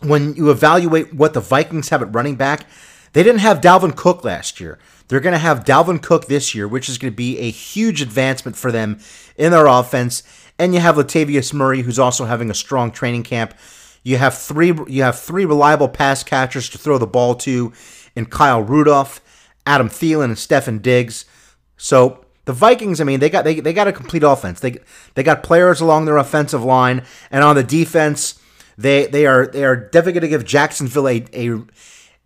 when 0.00 0.34
you 0.34 0.50
evaluate 0.50 1.14
what 1.14 1.34
the 1.34 1.40
Vikings 1.40 1.90
have 1.90 2.02
at 2.02 2.14
running 2.14 2.34
back, 2.34 2.66
they 3.12 3.22
didn't 3.22 3.40
have 3.40 3.60
Dalvin 3.60 3.96
Cook 3.96 4.24
last 4.24 4.60
year. 4.60 4.78
They're 5.08 5.20
going 5.20 5.32
to 5.32 5.38
have 5.38 5.64
Dalvin 5.64 6.00
Cook 6.00 6.26
this 6.26 6.54
year, 6.54 6.68
which 6.68 6.88
is 6.88 6.98
going 6.98 7.12
to 7.12 7.16
be 7.16 7.38
a 7.38 7.50
huge 7.50 8.00
advancement 8.00 8.56
for 8.56 8.70
them 8.70 9.00
in 9.36 9.50
their 9.50 9.66
offense. 9.66 10.22
And 10.58 10.74
you 10.74 10.80
have 10.80 10.94
Latavius 10.94 11.52
Murray, 11.52 11.82
who's 11.82 11.98
also 11.98 12.26
having 12.26 12.50
a 12.50 12.54
strong 12.54 12.92
training 12.92 13.24
camp. 13.24 13.54
You 14.02 14.18
have 14.18 14.36
three 14.36 14.72
you 14.86 15.02
have 15.02 15.18
three 15.18 15.44
reliable 15.44 15.88
pass 15.88 16.22
catchers 16.22 16.68
to 16.70 16.78
throw 16.78 16.98
the 16.98 17.06
ball 17.06 17.34
to 17.36 17.72
in 18.14 18.26
Kyle 18.26 18.62
Rudolph, 18.62 19.20
Adam 19.66 19.88
Thielen, 19.88 20.24
and 20.24 20.36
Stefon 20.36 20.80
Diggs. 20.80 21.24
So 21.76 22.24
the 22.44 22.52
Vikings, 22.52 23.00
I 23.00 23.04
mean, 23.04 23.20
they 23.20 23.30
got 23.30 23.44
they, 23.44 23.60
they 23.60 23.72
got 23.72 23.88
a 23.88 23.92
complete 23.92 24.22
offense. 24.22 24.60
They 24.60 24.78
they 25.14 25.22
got 25.22 25.42
players 25.42 25.80
along 25.80 26.04
their 26.04 26.16
offensive 26.16 26.64
line, 26.64 27.04
and 27.30 27.44
on 27.44 27.56
the 27.56 27.62
defense, 27.62 28.40
they 28.78 29.06
they 29.06 29.26
are 29.26 29.46
they 29.46 29.64
are 29.64 29.76
definitely 29.76 30.12
going 30.12 30.22
to 30.22 30.28
give 30.28 30.44
Jacksonville 30.44 31.08
a 31.08 31.24
a 31.32 31.62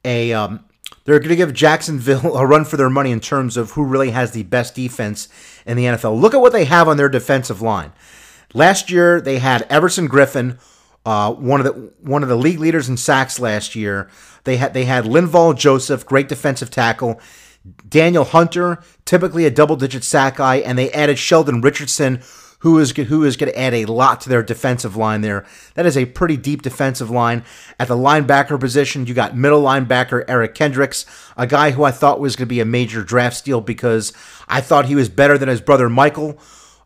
a 0.05 0.33
um, 0.33 0.64
they're 1.05 1.19
going 1.19 1.31
to 1.31 1.37
give 1.37 1.53
Jacksonville 1.53 2.37
a 2.37 2.47
run 2.47 2.64
for 2.64 2.77
their 2.77 2.90
money 2.90 3.11
in 3.11 3.21
terms 3.21 3.57
of 3.57 3.73
who 3.73 3.85
really 3.85 4.11
has 4.11 4.33
the 4.33 4.43
best 4.43 4.75
defense 4.75 5.29
in 5.67 5.77
the 5.77 5.85
NFL. 5.85 6.21
Look 6.21 6.35
at 6.35 6.40
what 6.40 6.53
they 6.53 6.64
have 6.64 6.88
on 6.88 6.97
their 6.97 7.09
defensive 7.09 7.62
line. 7.62 7.93
Last 8.53 8.90
year, 8.90 9.21
they 9.21 9.38
had 9.38 9.67
Everson 9.69 10.09
Griffen, 10.09 10.59
uh, 11.05 11.33
one 11.33 11.61
of 11.61 11.67
the 11.67 11.93
one 12.01 12.23
of 12.23 12.29
the 12.29 12.37
league 12.37 12.61
leaders 12.61 12.88
in 12.88 12.97
sacks 12.97 13.40
last 13.40 13.75
year. 13.75 14.09
They 14.45 14.57
had 14.59 14.75
they 14.75 14.85
had 14.85 15.05
Linval 15.05 15.57
Joseph, 15.57 16.07
great 16.07 16.29
defensive 16.29 16.71
tackle. 16.71 17.21
Danielle 17.88 18.25
Hunter, 18.25 18.83
typically 19.07 19.47
a 19.47 19.51
double-digit 19.51 20.05
sack 20.05 20.37
guy, 20.37 20.57
and 20.57 20.77
they 20.79 20.93
added 20.93 21.19
Sheldon 21.19 21.62
Richardson, 21.62 22.23
who 22.64 22.79
is 22.79 22.92
who 22.92 23.24
is 23.24 23.37
going 23.37 23.53
to 23.53 23.59
add 23.59 23.74
a 23.74 23.85
lot 23.85 24.22
to 24.22 24.31
their 24.31 24.42
defensive 24.42 24.96
line 24.96 25.20
there. 25.20 25.44
That 25.74 25.85
is 25.85 25.98
a 25.98 26.07
pretty 26.07 26.38
deep 26.38 26.62
defensive 26.62 27.11
line. 27.11 27.44
At 27.79 27.88
the 27.88 27.94
linebacker 27.94 28.59
position, 28.59 29.07
you 29.07 29.12
got 29.12 29.37
middle 29.37 29.62
linebacker 29.62 30.24
Eric 30.27 30.55
Kendricks, 30.55 31.05
a 31.37 31.46
guy 31.46 31.72
who 31.72 31.85
I 31.85 31.90
thought 31.90 32.20
was 32.20 32.37
going 32.37 32.46
to 32.46 32.55
be 32.55 32.61
a 32.61 32.64
major 32.64 33.05
draft 33.05 33.37
steal 33.37 33.61
because 33.61 34.14
I 34.48 34.62
thought 34.62 34.87
he 34.87 34.94
was 34.94 35.11
better 35.11 35.37
than 35.37 35.50
his 35.50 35.61
brother 35.61 35.90
Michael. 35.90 36.38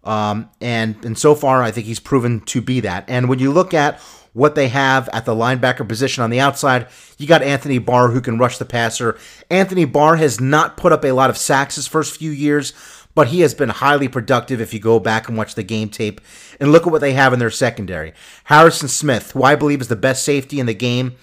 Um, 0.02 0.50
and 0.60 0.96
and 1.04 1.16
so 1.16 1.36
far, 1.36 1.62
I 1.62 1.70
think 1.70 1.86
he's 1.86 2.00
proven 2.00 2.40
to 2.46 2.60
be 2.60 2.80
that. 2.80 3.04
And 3.06 3.28
when 3.28 3.38
you 3.38 3.52
look 3.52 3.72
at 3.72 4.00
what 4.32 4.56
they 4.56 4.68
have 4.68 5.08
at 5.12 5.24
the 5.26 5.34
linebacker 5.34 5.86
position 5.86 6.24
on 6.24 6.30
the 6.30 6.40
outside, 6.40 6.88
you 7.18 7.26
got 7.28 7.42
Anthony 7.42 7.78
Barr 7.78 8.08
who 8.08 8.20
can 8.20 8.36
rush 8.36 8.58
the 8.58 8.64
passer. 8.64 9.16
Anthony 9.48 9.84
Barr 9.84 10.16
has 10.16 10.40
not 10.40 10.76
put 10.76 10.92
up 10.92 11.04
a 11.04 11.12
lot 11.12 11.30
of 11.30 11.38
sacks 11.38 11.76
his 11.76 11.86
first 11.86 12.16
few 12.16 12.30
years, 12.30 12.72
but 13.18 13.26
he 13.26 13.40
has 13.40 13.52
been 13.52 13.68
highly 13.70 14.06
productive 14.06 14.60
if 14.60 14.72
you 14.72 14.78
go 14.78 15.00
back 15.00 15.26
and 15.26 15.36
watch 15.36 15.56
the 15.56 15.64
game 15.64 15.88
tape 15.88 16.20
and 16.60 16.70
look 16.70 16.86
at 16.86 16.92
what 16.92 17.00
they 17.00 17.14
have 17.14 17.32
in 17.32 17.40
their 17.40 17.50
secondary. 17.50 18.12
Harrison 18.44 18.86
Smith, 18.86 19.32
who 19.32 19.42
I 19.42 19.56
believe 19.56 19.80
is 19.80 19.88
the 19.88 19.96
best 19.96 20.22
safety 20.22 20.60
in 20.60 20.66
the 20.66 20.72
game. 20.72 21.16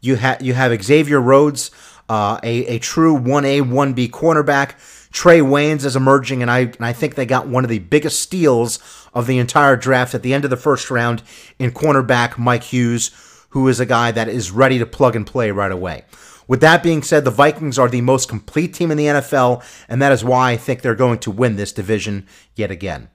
You 0.00 0.16
have 0.16 0.42
you 0.42 0.54
have 0.54 0.82
Xavier 0.82 1.20
Rhodes, 1.20 1.70
uh, 2.08 2.40
a, 2.42 2.66
a 2.66 2.78
true 2.80 3.16
1A, 3.16 3.62
1B 3.62 4.10
cornerback. 4.10 4.72
Trae 5.12 5.40
Waynes 5.40 5.84
is 5.84 5.94
emerging, 5.94 6.42
and 6.42 6.50
I 6.50 6.62
and 6.62 6.84
I 6.84 6.92
think 6.92 7.14
they 7.14 7.24
got 7.24 7.46
one 7.46 7.62
of 7.62 7.70
the 7.70 7.78
biggest 7.78 8.20
steals 8.20 8.80
of 9.14 9.28
the 9.28 9.38
entire 9.38 9.76
draft 9.76 10.16
at 10.16 10.24
the 10.24 10.34
end 10.34 10.42
of 10.42 10.50
the 10.50 10.56
first 10.56 10.90
round 10.90 11.22
in 11.60 11.70
cornerback 11.70 12.38
Mike 12.38 12.64
Hughes, 12.64 13.12
who 13.50 13.68
is 13.68 13.78
a 13.78 13.86
guy 13.86 14.10
that 14.10 14.28
is 14.28 14.50
ready 14.50 14.80
to 14.80 14.86
plug 14.86 15.14
and 15.14 15.24
play 15.24 15.52
right 15.52 15.70
away. 15.70 16.06
With 16.48 16.60
that 16.60 16.82
being 16.82 17.02
said, 17.02 17.24
the 17.24 17.30
Vikings 17.30 17.78
are 17.78 17.88
the 17.88 18.00
most 18.00 18.28
complete 18.28 18.72
team 18.74 18.90
in 18.90 18.96
the 18.96 19.06
NFL, 19.06 19.64
and 19.88 20.00
that 20.00 20.12
is 20.12 20.24
why 20.24 20.52
I 20.52 20.56
think 20.56 20.80
they're 20.80 20.94
going 20.94 21.18
to 21.20 21.30
win 21.30 21.56
this 21.56 21.72
division 21.72 22.26
yet 22.54 22.70
again. 22.70 23.08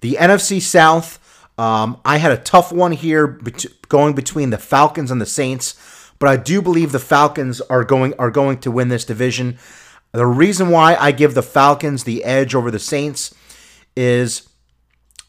The 0.00 0.14
NFC 0.14 0.60
South, 0.60 1.18
um, 1.58 2.00
I 2.04 2.18
had 2.18 2.30
a 2.30 2.36
tough 2.36 2.72
one 2.72 2.92
here 2.92 3.26
bet- 3.26 3.66
going 3.88 4.14
between 4.14 4.50
the 4.50 4.58
Falcons 4.58 5.10
and 5.10 5.20
the 5.20 5.26
Saints, 5.26 5.74
but 6.20 6.28
I 6.28 6.36
do 6.36 6.62
believe 6.62 6.92
the 6.92 6.98
Falcons 6.98 7.60
are 7.62 7.84
going 7.84 8.14
are 8.18 8.30
going 8.30 8.58
to 8.58 8.70
win 8.70 8.88
this 8.88 9.04
division. 9.04 9.58
The 10.12 10.26
reason 10.26 10.70
why 10.70 10.94
I 10.94 11.12
give 11.12 11.34
the 11.34 11.42
Falcons 11.42 12.04
the 12.04 12.24
edge 12.24 12.54
over 12.54 12.70
the 12.70 12.78
Saints 12.78 13.34
is 13.96 14.48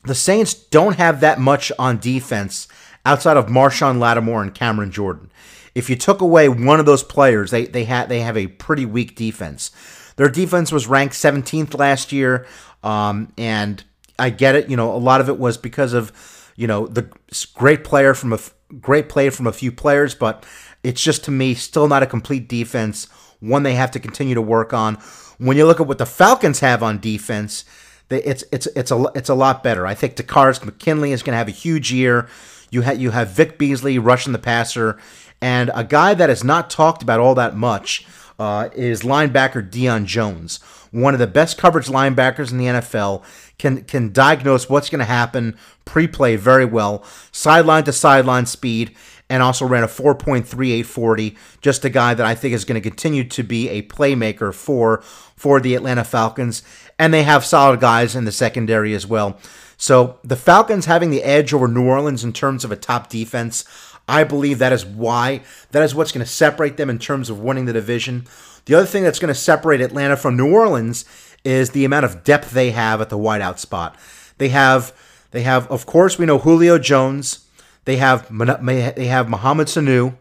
the 0.04 0.16
Saints 0.16 0.54
don't 0.54 0.96
have 0.98 1.20
that 1.20 1.40
much 1.40 1.72
on 1.78 2.00
defense 2.00 2.68
outside 3.06 3.38
of 3.38 3.48
Marshon 3.48 4.00
Lattimore 4.00 4.44
and 4.44 4.54
Cameron 4.54 4.92
Jordan 4.92 5.29
if 5.76 5.90
you 5.90 5.96
took 5.96 6.22
away 6.22 6.50
one 6.50 6.80
of 6.80 6.86
those 6.86 7.04
players, 7.04 7.52
they 7.52 7.66
they 7.66 7.86
had 7.86 8.10
they 8.10 8.22
have 8.22 8.38
a 8.38 8.48
pretty 8.48 8.86
weak 8.86 9.16
defense. 9.16 9.72
Their 10.16 10.30
defense 10.30 10.72
was 10.72 10.88
ranked 10.88 11.16
17th 11.16 11.78
last 11.78 12.12
year, 12.12 12.46
um, 12.84 13.32
and 13.38 13.84
I 14.18 14.30
get 14.32 14.56
it. 14.56 14.70
You 14.70 14.76
know, 14.76 14.92
a 14.94 14.98
lot 14.98 15.22
of 15.22 15.30
it 15.30 15.40
was 15.40 15.58
because 15.58 15.94
of 15.94 16.12
you 16.56 16.68
know 16.68 16.88
the 16.88 17.10
great 17.54 17.84
player 17.84 18.14
from 18.14 18.34
a 18.34 18.40
great 18.80 19.10
play 19.10 19.30
from 19.30 19.48
a 19.48 19.54
few 19.54 19.72
players, 19.72 20.16
but 20.16 20.46
it's 20.84 21.02
just 21.02 21.24
to 21.26 21.32
me 21.32 21.54
still 21.54 21.88
not 21.88 22.04
a 22.04 22.08
complete 22.08 22.48
defense 22.48 23.08
one 23.40 23.64
they 23.64 23.76
have 23.76 23.92
to 23.92 24.00
continue 24.00 24.36
to 24.36 24.42
work 24.42 24.74
on. 24.74 24.96
When 25.38 25.58
you 25.58 25.66
look 25.66 25.80
at 25.80 25.88
what 25.88 25.98
the 25.98 26.06
Falcons 26.06 26.60
have 26.60 26.84
on 26.84 27.00
defense, 27.00 27.66
it's 28.10 28.44
it's 28.52 28.68
it's 28.68 28.92
a 28.92 29.06
it's 29.16 29.30
a 29.30 29.36
lot 29.36 29.64
better. 29.64 29.88
I 29.88 29.94
think 29.94 30.16
Takkarist 30.16 30.66
McKinley 30.66 31.12
is 31.12 31.24
going 31.24 31.34
to 31.34 31.38
have 31.38 31.48
a 31.48 31.52
huge 31.52 31.92
year. 31.92 32.28
You 32.72 32.82
have 32.82 33.00
you 33.00 33.12
have 33.12 33.30
Vic 33.30 33.58
Beasley 33.58 33.98
rushing 33.98 34.34
the 34.34 34.40
passer, 34.40 34.98
and 35.42 35.72
a 35.74 35.84
guy 35.84 36.14
that 36.14 36.30
is 36.30 36.44
not 36.44 36.70
talked 36.70 37.02
about 37.02 37.20
all 37.20 37.36
that 37.36 37.56
much 37.56 38.06
uh, 38.40 38.70
is 38.74 39.02
linebacker 39.02 39.70
Deion 39.70 40.06
Jones, 40.06 40.58
one 40.92 41.14
of 41.14 41.20
the 41.20 41.28
best 41.28 41.58
coverage 41.58 41.88
linebackers 41.88 42.52
in 42.52 42.58
the 42.58 42.66
NFL. 42.66 43.24
Can 43.58 43.84
can 43.84 44.14
diagnose 44.14 44.70
what's 44.70 44.90
going 44.90 45.00
to 45.00 45.06
happen, 45.06 45.58
pre-play 45.84 46.38
very 46.38 46.66
well, 46.66 47.04
sideline 47.32 47.84
to 47.84 47.92
sideline 47.92 48.46
speed, 48.46 48.96
and 49.30 49.44
also 49.44 49.66
ran 49.66 49.84
a 49.84 49.88
4.3840. 49.88 51.36
Just 51.62 51.84
a 51.84 51.90
guy 51.90 52.14
that 52.14 52.26
I 52.26 52.34
think 52.36 52.54
is 52.54 52.66
going 52.66 52.82
to 52.82 52.90
continue 52.90 53.26
to 53.26 53.44
be 53.44 53.70
a 53.70 53.84
playmaker 53.84 54.54
for 54.54 55.02
for 55.36 55.60
the 55.60 55.76
Atlanta 55.76 56.04
Falcons, 56.04 56.64
and 56.98 57.14
they 57.14 57.24
have 57.24 57.46
solid 57.46 57.80
guys 57.80 58.16
in 58.16 58.26
the 58.26 58.32
secondary 58.32 58.94
as 58.94 59.06
well. 59.06 59.38
So 59.78 60.20
the 60.26 60.36
Falcons 60.36 60.88
having 60.88 61.10
the 61.10 61.24
edge 61.24 61.54
over 61.54 61.68
New 61.68 61.88
Orleans 61.88 62.26
in 62.26 62.34
terms 62.34 62.66
of 62.66 62.72
a 62.72 62.76
top 62.76 63.08
defense, 63.10 63.64
I 64.10 64.24
believe 64.24 64.60
that 64.60 64.74
is 64.74 64.86
why 64.86 65.42
that 65.72 65.84
is 65.84 65.94
what's 65.94 66.12
going 66.12 66.26
to 66.26 66.32
separate 66.32 66.78
them 66.78 66.90
in 66.90 67.00
terms 67.00 67.30
of 67.30 67.40
winning 67.40 67.66
the 67.66 67.74
division. 67.74 68.26
The 68.66 68.76
other 68.76 68.86
thing 68.86 69.04
that's 69.04 69.20
going 69.20 69.34
to 69.34 69.40
separate 69.40 69.82
Atlanta 69.82 70.18
from 70.18 70.36
New 70.36 70.52
Orleans 70.52 71.06
is 71.44 71.70
the 71.70 71.86
amount 71.86 72.06
of 72.06 72.24
depth 72.24 72.52
they 72.52 72.72
have 72.72 73.02
at 73.02 73.10
the 73.10 73.18
wideout 73.18 73.60
spot. 73.60 73.96
They 74.38 74.50
have 74.50 74.94
they 75.32 75.44
have 75.44 75.70
of 75.72 75.86
course 75.86 76.18
we 76.18 76.26
know 76.26 76.40
Julio 76.40 76.80
Jones, 76.80 77.48
they 77.86 77.98
have 77.98 78.28
they 78.66 79.08
have 79.08 79.30
Mohamed 79.30 79.68
Sanu, 79.68 80.18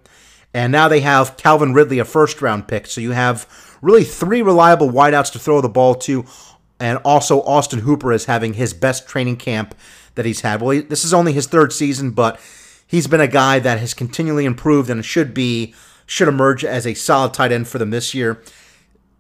and 0.53 0.71
now 0.71 0.89
they 0.89 1.01
have 1.01 1.37
Calvin 1.37 1.73
Ridley, 1.75 1.99
a 1.99 2.05
first 2.05 2.43
round 2.43 2.69
pick. 2.69 2.87
So 2.87 3.01
you 3.01 3.13
have 3.13 3.47
really 3.81 4.05
three 4.05 4.43
reliable 4.43 4.91
wideouts 4.91 5.33
to 5.33 5.39
throw 5.39 5.61
the 5.61 5.69
ball 5.69 5.95
to, 5.95 6.25
and 6.79 6.99
also 7.05 7.43
Austin 7.43 7.81
Hooper 7.81 8.13
is 8.13 8.27
having 8.27 8.55
his 8.55 8.75
best 8.75 9.09
training 9.09 9.37
camp 9.37 9.75
that 10.15 10.27
he's 10.27 10.41
had. 10.41 10.61
Well, 10.61 10.83
this 10.89 11.05
is 11.05 11.15
only 11.15 11.33
his 11.33 11.47
third 11.47 11.73
season, 11.73 12.11
but 12.11 12.41
he's 12.89 13.07
been 13.07 13.21
a 13.21 13.29
guy 13.29 13.61
that 13.61 13.79
has 13.79 13.95
continually 13.95 14.45
improved 14.45 14.91
and 14.91 15.05
should 15.05 15.33
be 15.33 15.73
should 16.07 16.27
emerge 16.27 16.65
as 16.65 16.87
a 16.87 16.95
solid 16.95 17.33
tight 17.33 17.53
end 17.53 17.69
for 17.69 17.79
them 17.79 17.91
this 17.91 18.15
year. 18.15 18.43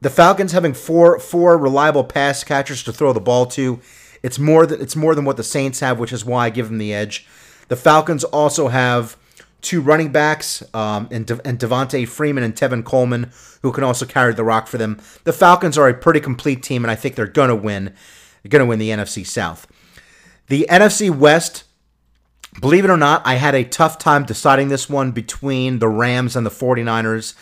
The 0.00 0.10
Falcons 0.10 0.52
having 0.52 0.74
four 0.74 1.20
four 1.20 1.56
reliable 1.56 2.02
pass 2.02 2.42
catchers 2.42 2.82
to 2.84 2.92
throw 2.92 3.12
the 3.12 3.20
ball 3.20 3.46
to, 3.46 3.80
it's 4.22 4.38
more 4.38 4.66
than 4.66 4.80
it's 4.80 4.96
more 4.96 5.14
than 5.14 5.24
what 5.24 5.36
the 5.36 5.44
Saints 5.44 5.78
have, 5.80 6.00
which 6.00 6.12
is 6.12 6.24
why 6.24 6.46
I 6.46 6.50
give 6.50 6.68
them 6.68 6.78
the 6.78 6.92
edge. 6.92 7.26
The 7.68 7.76
Falcons 7.76 8.24
also 8.24 8.68
have 8.68 9.16
two 9.60 9.80
running 9.80 10.12
backs, 10.12 10.62
um, 10.74 11.08
and, 11.10 11.26
De- 11.26 11.46
and 11.46 11.58
Devonta 11.58 12.06
Freeman 12.06 12.44
and 12.44 12.54
Tevin 12.54 12.84
Coleman, 12.84 13.30
who 13.62 13.72
can 13.72 13.84
also 13.84 14.06
carry 14.06 14.32
the 14.32 14.44
rock 14.44 14.68
for 14.68 14.78
them. 14.78 15.00
The 15.24 15.32
Falcons 15.32 15.76
are 15.76 15.88
a 15.88 15.94
pretty 15.94 16.20
complete 16.20 16.62
team, 16.62 16.84
and 16.84 16.90
I 16.90 16.94
think 16.94 17.14
they're 17.14 17.26
to 17.26 17.56
win. 17.56 17.94
They're 18.42 18.50
to 18.60 18.66
win 18.66 18.78
the 18.78 18.90
NFC 18.90 19.26
South. 19.26 19.66
The 20.46 20.66
NFC 20.70 21.14
West, 21.14 21.64
believe 22.60 22.84
it 22.84 22.90
or 22.90 22.96
not, 22.96 23.22
I 23.26 23.34
had 23.34 23.54
a 23.54 23.64
tough 23.64 23.98
time 23.98 24.24
deciding 24.24 24.68
this 24.68 24.88
one 24.88 25.12
between 25.12 25.78
the 25.78 25.88
Rams 25.88 26.36
and 26.36 26.44
the 26.44 26.50
49ers. 26.50 27.34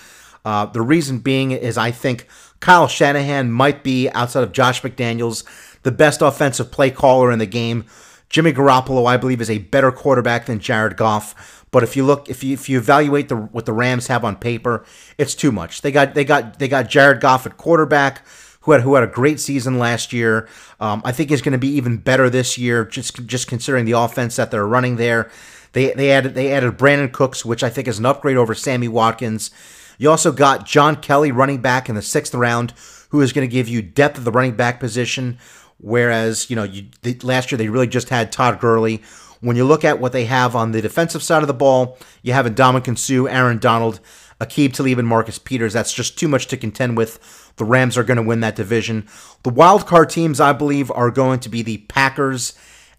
Uh, 0.44 0.66
the 0.66 0.82
reason 0.82 1.18
being 1.18 1.50
is 1.50 1.76
I 1.76 1.90
think 1.90 2.26
Kyle 2.60 2.88
Shanahan 2.88 3.50
might 3.50 3.82
be, 3.82 4.08
outside 4.10 4.42
of 4.42 4.52
Josh 4.52 4.82
McDaniels, 4.82 5.44
the 5.82 5.92
best 5.92 6.22
offensive 6.22 6.70
play 6.70 6.90
caller 6.90 7.30
in 7.30 7.38
the 7.38 7.46
game. 7.46 7.84
Jimmy 8.28 8.52
Garoppolo, 8.52 9.06
I 9.06 9.16
believe, 9.16 9.40
is 9.40 9.50
a 9.50 9.58
better 9.58 9.92
quarterback 9.92 10.46
than 10.46 10.58
Jared 10.58 10.96
Goff. 10.96 11.64
But 11.70 11.82
if 11.82 11.96
you 11.96 12.04
look, 12.04 12.28
if 12.28 12.42
you 12.42 12.54
if 12.54 12.68
you 12.68 12.78
evaluate 12.78 13.28
the 13.28 13.36
what 13.36 13.66
the 13.66 13.72
Rams 13.72 14.06
have 14.06 14.24
on 14.24 14.36
paper, 14.36 14.84
it's 15.18 15.34
too 15.34 15.52
much. 15.52 15.82
They 15.82 15.92
got 15.92 16.14
they 16.14 16.24
got 16.24 16.58
they 16.58 16.68
got 16.68 16.88
Jared 16.88 17.20
Goff 17.20 17.46
at 17.46 17.56
quarterback, 17.56 18.26
who 18.66 18.72
had 18.72 18.82
who 18.82 18.96
had 18.96 19.04
a 19.04 19.06
great 19.06 19.38
season 19.40 19.78
last 19.78 20.12
year. 20.12 20.48
Um, 20.80 21.00
I 21.04 21.12
think 21.12 21.30
is 21.30 21.40
going 21.40 21.52
to 21.52 21.58
be 21.58 21.68
even 21.68 21.96
better 21.96 22.28
this 22.28 22.58
year, 22.58 22.84
just 22.84 23.24
just 23.24 23.46
considering 23.46 23.84
the 23.84 23.92
offense 23.92 24.36
that 24.36 24.50
they're 24.50 24.66
running 24.66 24.96
there. 24.96 25.30
They 25.72 25.92
they 25.92 26.10
added 26.10 26.34
they 26.34 26.52
added 26.52 26.76
Brandin 26.76 27.12
Cooks, 27.12 27.44
which 27.44 27.62
I 27.62 27.70
think 27.70 27.86
is 27.86 28.00
an 28.00 28.06
upgrade 28.06 28.36
over 28.36 28.54
Sammy 28.54 28.88
Watkins. 28.88 29.52
You 29.98 30.10
also 30.10 30.32
got 30.32 30.66
John 30.66 30.96
Kelly 30.96 31.30
running 31.30 31.62
back 31.62 31.88
in 31.88 31.94
the 31.94 32.02
sixth 32.02 32.34
round, 32.34 32.74
who 33.10 33.20
is 33.20 33.32
going 33.32 33.48
to 33.48 33.52
give 33.52 33.68
you 33.68 33.80
depth 33.82 34.18
of 34.18 34.24
the 34.24 34.32
running 34.32 34.56
back 34.56 34.80
position. 34.80 35.38
Whereas, 35.78 36.50
you 36.50 36.56
know, 36.56 36.64
you, 36.64 36.86
the, 37.02 37.16
last 37.22 37.52
year 37.52 37.58
they 37.58 37.68
really 37.68 37.86
just 37.86 38.08
had 38.08 38.32
Todd 38.32 38.58
Gurley. 38.58 39.02
When 39.40 39.56
you 39.56 39.64
look 39.64 39.84
at 39.84 40.00
what 40.00 40.12
they 40.12 40.24
have 40.24 40.56
on 40.56 40.72
the 40.72 40.82
defensive 40.82 41.22
side 41.22 41.42
of 41.42 41.46
the 41.46 41.54
ball, 41.54 41.98
you 42.22 42.32
have 42.32 42.46
Ndamukong 42.46 42.98
Suh, 42.98 43.26
Aaron 43.26 43.58
Donald, 43.58 44.00
Aqib 44.40 44.74
Talib, 44.74 44.98
and 44.98 45.08
Marcus 45.08 45.38
Peters. 45.38 45.72
That's 45.72 45.92
just 45.92 46.18
too 46.18 46.28
much 46.28 46.46
to 46.48 46.56
contend 46.56 46.96
with. 46.96 47.52
The 47.56 47.64
Rams 47.64 47.96
are 47.96 48.04
going 48.04 48.16
to 48.16 48.22
win 48.22 48.40
that 48.40 48.56
division. 48.56 49.06
The 49.42 49.50
wild 49.50 49.86
card 49.86 50.10
teams, 50.10 50.40
I 50.40 50.52
believe, 50.52 50.90
are 50.90 51.10
going 51.10 51.40
to 51.40 51.48
be 51.48 51.62
the 51.62 51.78
Packers 51.78 52.52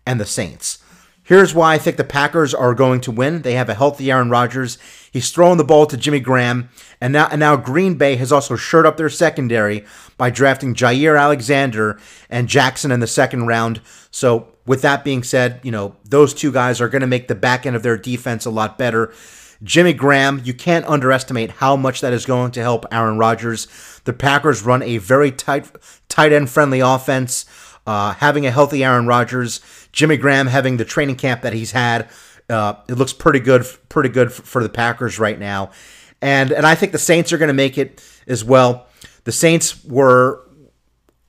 and 0.06 0.20
the 0.20 0.26
Saints. 0.26 0.80
Here's 1.28 1.54
why 1.54 1.74
I 1.74 1.78
think 1.78 1.98
the 1.98 2.06
Packers 2.06 2.54
are 2.54 2.74
going 2.74 3.02
to 3.02 3.12
win. 3.12 3.42
They 3.42 3.56
have 3.56 3.68
a 3.68 3.74
healthy 3.74 4.10
Aaron 4.10 4.30
Rodgers. 4.30 4.78
He's 5.12 5.30
throwing 5.30 5.58
the 5.58 5.66
ball 5.66 5.86
to 5.88 5.98
Jimmy 5.98 6.22
Graham, 6.22 6.70
and 7.02 7.12
now 7.12 7.28
and 7.30 7.42
now 7.42 7.58
Green 7.58 7.96
Bay 7.96 8.16
has 8.16 8.32
also 8.32 8.56
shored 8.56 8.86
up 8.86 8.96
their 8.96 9.10
secondary 9.10 9.84
by 10.16 10.30
drafting 10.30 10.74
Jaire 10.74 11.20
Alexander 11.20 12.00
and 12.30 12.48
Jackson 12.48 12.92
in 12.92 13.02
the 13.02 13.08
second 13.08 13.46
round. 13.46 13.82
So 14.10 14.48
with 14.66 14.82
that 14.84 15.04
being 15.04 15.22
said, 15.22 15.60
you 15.64 15.72
know 15.72 15.98
those 16.06 16.34
two 16.34 16.52
guys 16.52 16.80
are 16.80 16.88
going 16.88 17.02
to 17.02 17.08
make 17.08 17.28
the 17.28 17.36
back 17.36 17.66
end 17.66 17.76
of 17.76 17.84
their 17.84 17.98
defense 17.98 18.46
a 18.46 18.50
lot 18.50 18.78
better. 18.78 19.14
Jimmy 19.64 19.94
Graham, 19.94 20.42
you 20.44 20.54
can't 20.54 20.86
underestimate 20.86 21.52
how 21.52 21.76
much 21.76 22.02
that 22.02 22.14
is 22.14 22.26
going 22.26 22.52
to 22.52 22.62
help 22.62 22.86
Aaron 22.92 23.18
Rodgers. 23.18 23.68
The 24.04 24.14
Packers 24.14 24.64
run 24.64 24.84
a 24.84 24.98
very 24.98 25.32
tight, 25.32 25.72
tight 26.10 26.32
end 26.32 26.50
friendly 26.50 26.80
offense. 26.80 27.46
Uh, 27.86 28.14
having 28.16 28.46
a 28.46 28.52
healthy 28.52 28.84
Aaron 28.84 29.08
Rodgers, 29.08 29.62
Jimmy 29.94 30.18
Graham 30.18 30.48
having 30.48 30.76
the 30.76 30.84
training 30.84 31.16
camp 31.16 31.42
that 31.42 31.54
he's 31.54 31.72
had, 31.72 32.10
uh, 32.50 32.74
it 32.90 32.96
looks 32.96 33.14
pretty 33.14 33.40
good, 33.40 33.66
pretty 33.88 34.10
good 34.10 34.32
for 34.32 34.62
the 34.62 34.68
Packers 34.70 35.20
right 35.20 35.40
now, 35.40 35.72
and 36.22 36.52
and 36.52 36.66
I 36.66 36.76
think 36.76 36.92
the 36.92 36.98
Saints 36.98 37.32
are 37.32 37.38
going 37.38 37.48
to 37.48 37.54
make 37.54 37.78
it 37.78 38.04
as 38.28 38.44
well. 38.44 38.88
The 39.24 39.32
Saints 39.32 39.86
were, 39.86 40.46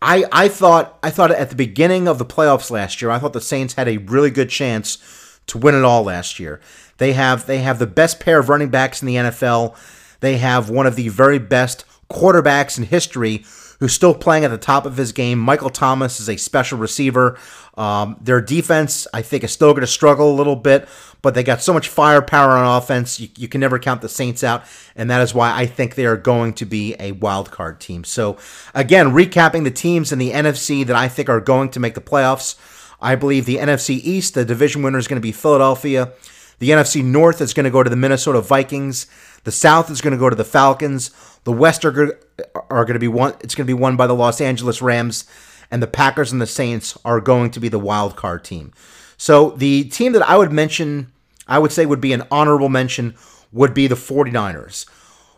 I 0.02 0.24
I 0.32 0.48
thought 0.48 0.98
I 1.02 1.10
thought 1.10 1.30
at 1.30 1.50
the 1.50 1.56
beginning 1.56 2.08
of 2.08 2.18
the 2.18 2.26
playoffs 2.26 2.72
last 2.72 3.00
year, 3.00 3.12
I 3.12 3.20
thought 3.20 3.34
the 3.34 3.40
Saints 3.40 3.74
had 3.74 3.88
a 3.88 3.98
really 3.98 4.30
good 4.30 4.50
chance 4.50 4.98
to 5.46 5.58
win 5.58 5.74
it 5.74 5.84
all 5.84 6.02
last 6.02 6.38
year. 6.38 6.60
They 6.98 7.12
have 7.14 7.46
they 7.46 7.58
have 7.58 7.78
the 7.78 7.86
best 7.86 8.20
pair 8.20 8.38
of 8.38 8.48
running 8.48 8.68
backs 8.68 9.02
in 9.02 9.06
the 9.06 9.16
NFL. 9.16 9.76
They 10.20 10.38
have 10.38 10.68
one 10.68 10.86
of 10.86 10.96
the 10.96 11.08
very 11.08 11.38
best 11.38 11.84
quarterbacks 12.10 12.78
in 12.78 12.84
history 12.84 13.44
who's 13.80 13.92
still 13.92 14.14
playing 14.14 14.44
at 14.44 14.50
the 14.50 14.58
top 14.58 14.86
of 14.86 14.96
his 14.96 15.12
game. 15.12 15.38
Michael 15.38 15.70
Thomas 15.70 16.18
is 16.20 16.28
a 16.28 16.36
special 16.36 16.78
receiver. 16.78 17.38
Um, 17.76 18.16
their 18.20 18.40
defense, 18.40 19.06
I 19.14 19.22
think, 19.22 19.44
is 19.44 19.52
still 19.52 19.70
going 19.70 19.82
to 19.82 19.86
struggle 19.86 20.32
a 20.32 20.34
little 20.34 20.56
bit, 20.56 20.88
but 21.22 21.34
they 21.34 21.44
got 21.44 21.62
so 21.62 21.72
much 21.72 21.88
firepower 21.88 22.50
on 22.50 22.76
offense. 22.76 23.20
You, 23.20 23.28
you, 23.36 23.46
can 23.46 23.60
never 23.60 23.78
count 23.78 24.02
the 24.02 24.08
Saints 24.08 24.42
out, 24.42 24.64
and 24.96 25.08
that 25.10 25.20
is 25.20 25.32
why 25.32 25.56
I 25.56 25.66
think 25.66 25.94
they 25.94 26.06
are 26.06 26.16
going 26.16 26.54
to 26.54 26.66
be 26.66 26.96
a 26.98 27.12
wild 27.12 27.52
card 27.52 27.78
team. 27.78 28.02
So, 28.02 28.36
again, 28.74 29.10
recapping 29.10 29.62
the 29.62 29.70
teams 29.70 30.10
in 30.10 30.18
the 30.18 30.32
NFC 30.32 30.84
that 30.84 30.96
I 30.96 31.06
think 31.06 31.28
are 31.28 31.40
going 31.40 31.68
to 31.70 31.80
make 31.80 31.94
the 31.94 32.00
playoffs. 32.00 32.56
I 33.00 33.14
believe 33.14 33.46
the 33.46 33.58
NFC 33.58 34.00
East, 34.02 34.34
the 34.34 34.44
division 34.44 34.82
winner 34.82 34.98
is 34.98 35.06
going 35.06 35.20
to 35.20 35.26
be 35.26 35.30
Philadelphia. 35.30 36.12
The 36.58 36.70
NFC 36.70 37.04
North 37.04 37.40
is 37.40 37.54
going 37.54 37.64
to 37.64 37.70
go 37.70 37.82
to 37.82 37.90
the 37.90 37.96
Minnesota 37.96 38.40
Vikings. 38.40 39.06
The 39.44 39.52
South 39.52 39.90
is 39.90 40.00
going 40.00 40.12
to 40.12 40.18
go 40.18 40.28
to 40.28 40.36
the 40.36 40.44
Falcons. 40.44 41.10
The 41.44 41.52
West 41.52 41.84
are, 41.84 42.18
are 42.54 42.84
going 42.84 42.94
to 42.94 42.98
be 42.98 43.08
one. 43.08 43.34
It's 43.40 43.54
going 43.54 43.66
to 43.66 43.72
be 43.72 43.80
won 43.80 43.96
by 43.96 44.06
the 44.06 44.14
Los 44.14 44.40
Angeles 44.40 44.82
Rams, 44.82 45.24
and 45.70 45.82
the 45.82 45.86
Packers 45.86 46.32
and 46.32 46.40
the 46.40 46.46
Saints 46.46 46.98
are 47.04 47.20
going 47.20 47.50
to 47.52 47.60
be 47.60 47.68
the 47.68 47.78
wild 47.78 48.16
card 48.16 48.44
team. 48.44 48.72
So 49.16 49.50
the 49.50 49.84
team 49.84 50.12
that 50.12 50.28
I 50.28 50.36
would 50.36 50.52
mention, 50.52 51.12
I 51.46 51.58
would 51.58 51.72
say 51.72 51.86
would 51.86 52.00
be 52.00 52.12
an 52.12 52.24
honorable 52.30 52.68
mention, 52.68 53.14
would 53.52 53.74
be 53.74 53.86
the 53.86 53.94
49ers. 53.94 54.86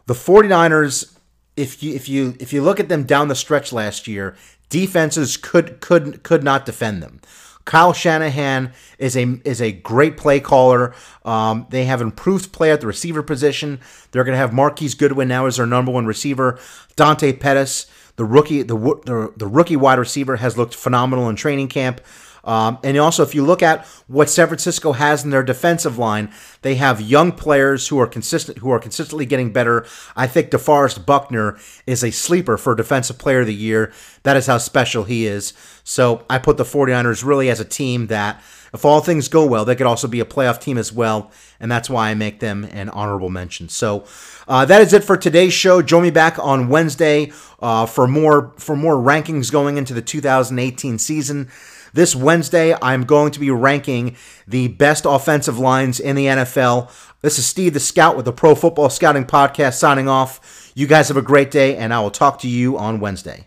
The 0.07 0.15
49ers, 0.15 1.17
if 1.57 1.83
you 1.83 1.95
if 1.95 2.09
you 2.09 2.35
if 2.41 2.53
you 2.53 2.63
look 2.63 2.81
at 2.81 2.89
them 2.89 3.05
down 3.05 3.29
the 3.29 3.35
stretch 3.35 3.73
last 3.73 4.09
year, 4.09 4.37
defenses 4.69 5.37
could 5.37 5.81
could 5.81 6.23
could 6.23 6.43
not 6.43 6.67
defend 6.67 7.03
them. 7.03 7.21
Kyle 7.64 7.92
Shanahan 7.92 8.73
is 8.99 9.16
a 9.16 9.40
is 9.44 9.61
a 9.61 9.73
great 9.73 10.16
play 10.16 10.40
caller. 10.40 10.94
Um, 11.25 11.66
they 11.70 11.85
have 11.85 12.01
improved 12.01 12.53
play 12.53 12.70
at 12.73 12.81
the 12.81 12.87
receiver 12.87 13.23
position. 13.23 13.81
They're 14.11 14.25
going 14.25 14.35
to 14.35 14.38
have 14.38 14.53
Marquise 14.53 14.94
Goodwin 14.94 15.29
now 15.29 15.46
as 15.46 15.57
their 15.57 15.66
number 15.66 15.92
one 15.92 16.07
receiver. 16.07 16.59
Dante 16.96 17.33
Pettis, 17.33 17.87
the 18.16 18.25
rookie, 18.25 18.62
the, 18.62 18.77
the, 18.77 19.33
the 19.37 19.46
rookie 19.46 19.77
wide 19.77 19.99
receiver, 19.99 20.37
has 20.37 20.57
looked 20.59 20.75
phenomenal 20.75 21.29
in 21.29 21.37
training 21.37 21.68
camp. 21.68 22.01
Um, 22.44 22.79
and 22.83 22.96
also, 22.98 23.22
if 23.22 23.35
you 23.35 23.44
look 23.44 23.62
at 23.62 23.87
what 24.07 24.31
San 24.31 24.46
Francisco 24.46 24.92
has 24.92 25.24
in 25.24 25.31
their 25.31 25.42
defensive 25.42 25.98
line, 25.98 26.33
they 26.62 26.76
have 26.76 27.00
young 27.00 27.33
players 27.33 27.88
who 27.88 27.98
are 27.98 28.07
consistent, 28.07 28.59
who 28.59 28.70
are 28.70 28.79
consistently 28.79 29.26
getting 29.26 29.53
better. 29.53 29.87
I 30.16 30.26
think 30.26 30.50
DeForest 30.50 31.05
Buckner 31.07 31.59
is 31.87 32.03
a 32.03 32.11
sleeper 32.11 32.57
for 32.57 32.74
Defensive 32.74 33.18
Player 33.18 33.40
of 33.40 33.46
the 33.46 33.55
Year. 33.55 33.92
That 34.22 34.37
is 34.37 34.46
how 34.46 34.59
special 34.59 35.05
he 35.05 35.26
is. 35.26 35.53
So 35.85 36.24
I 36.31 36.38
put 36.38 36.57
the 36.57 36.64
49ers 36.64 37.24
really 37.24 37.50
as 37.50 37.61
a 37.61 37.64
team 37.64 38.07
that, 38.09 38.42
if 38.72 38.85
all 38.85 39.00
things 39.00 39.29
go 39.29 39.44
well, 39.44 39.64
they 39.64 39.74
could 39.74 39.87
also 39.87 40.07
be 40.07 40.20
a 40.20 40.24
playoff 40.24 40.61
team 40.61 40.79
as 40.79 40.92
well. 40.92 41.33
And 41.59 41.70
that's 41.70 41.90
why 41.90 42.11
I 42.11 42.14
make 42.14 42.40
them 42.40 42.64
an 42.64 42.88
honorable 42.90 43.29
mention. 43.29 43.68
So 43.68 44.05
uh, 44.46 44.64
that 44.66 44.81
is 44.81 44.92
it 44.92 45.03
for 45.03 45.16
today's 45.16 45.53
show. 45.53 45.83
Join 45.83 46.05
me 46.05 46.11
back 46.11 46.38
on 46.38 46.68
Wednesday 46.68 47.33
uh, 47.61 47.87
for 47.87 48.07
more 48.07 48.53
for 48.59 48.76
more 48.76 48.94
rankings 48.94 49.50
going 49.50 49.76
into 49.76 49.92
the 49.92 50.03
2018 50.03 50.98
season. 50.98 51.50
This 51.92 52.14
Wednesday, 52.14 52.76
I'm 52.81 53.05
going 53.05 53.33
to 53.33 53.40
be 53.40 53.50
ranking 53.50 54.16
the 54.46 54.68
best 54.68 55.05
offensive 55.07 55.59
lines 55.59 55.98
in 55.98 56.16
the 56.16 56.26
NFL. 56.26 56.90
This 57.20 57.38
is 57.38 57.46
Steve 57.46 57.74
the 57.74 57.81
Scout 57.81 58.16
with 58.16 58.24
the 58.24 58.33
Pro 58.33 58.55
Football 58.55 58.90
Scouting 58.90 59.24
Podcast 59.24 59.74
signing 59.74 60.09
off. 60.09 60.72
You 60.74 60.87
guys 60.87 61.09
have 61.09 61.16
a 61.16 61.22
great 61.22 61.50
day, 61.50 61.76
and 61.76 61.92
I 61.92 62.00
will 62.00 62.11
talk 62.11 62.38
to 62.40 62.48
you 62.48 62.79
on 62.79 63.00
Wednesday. 63.00 63.44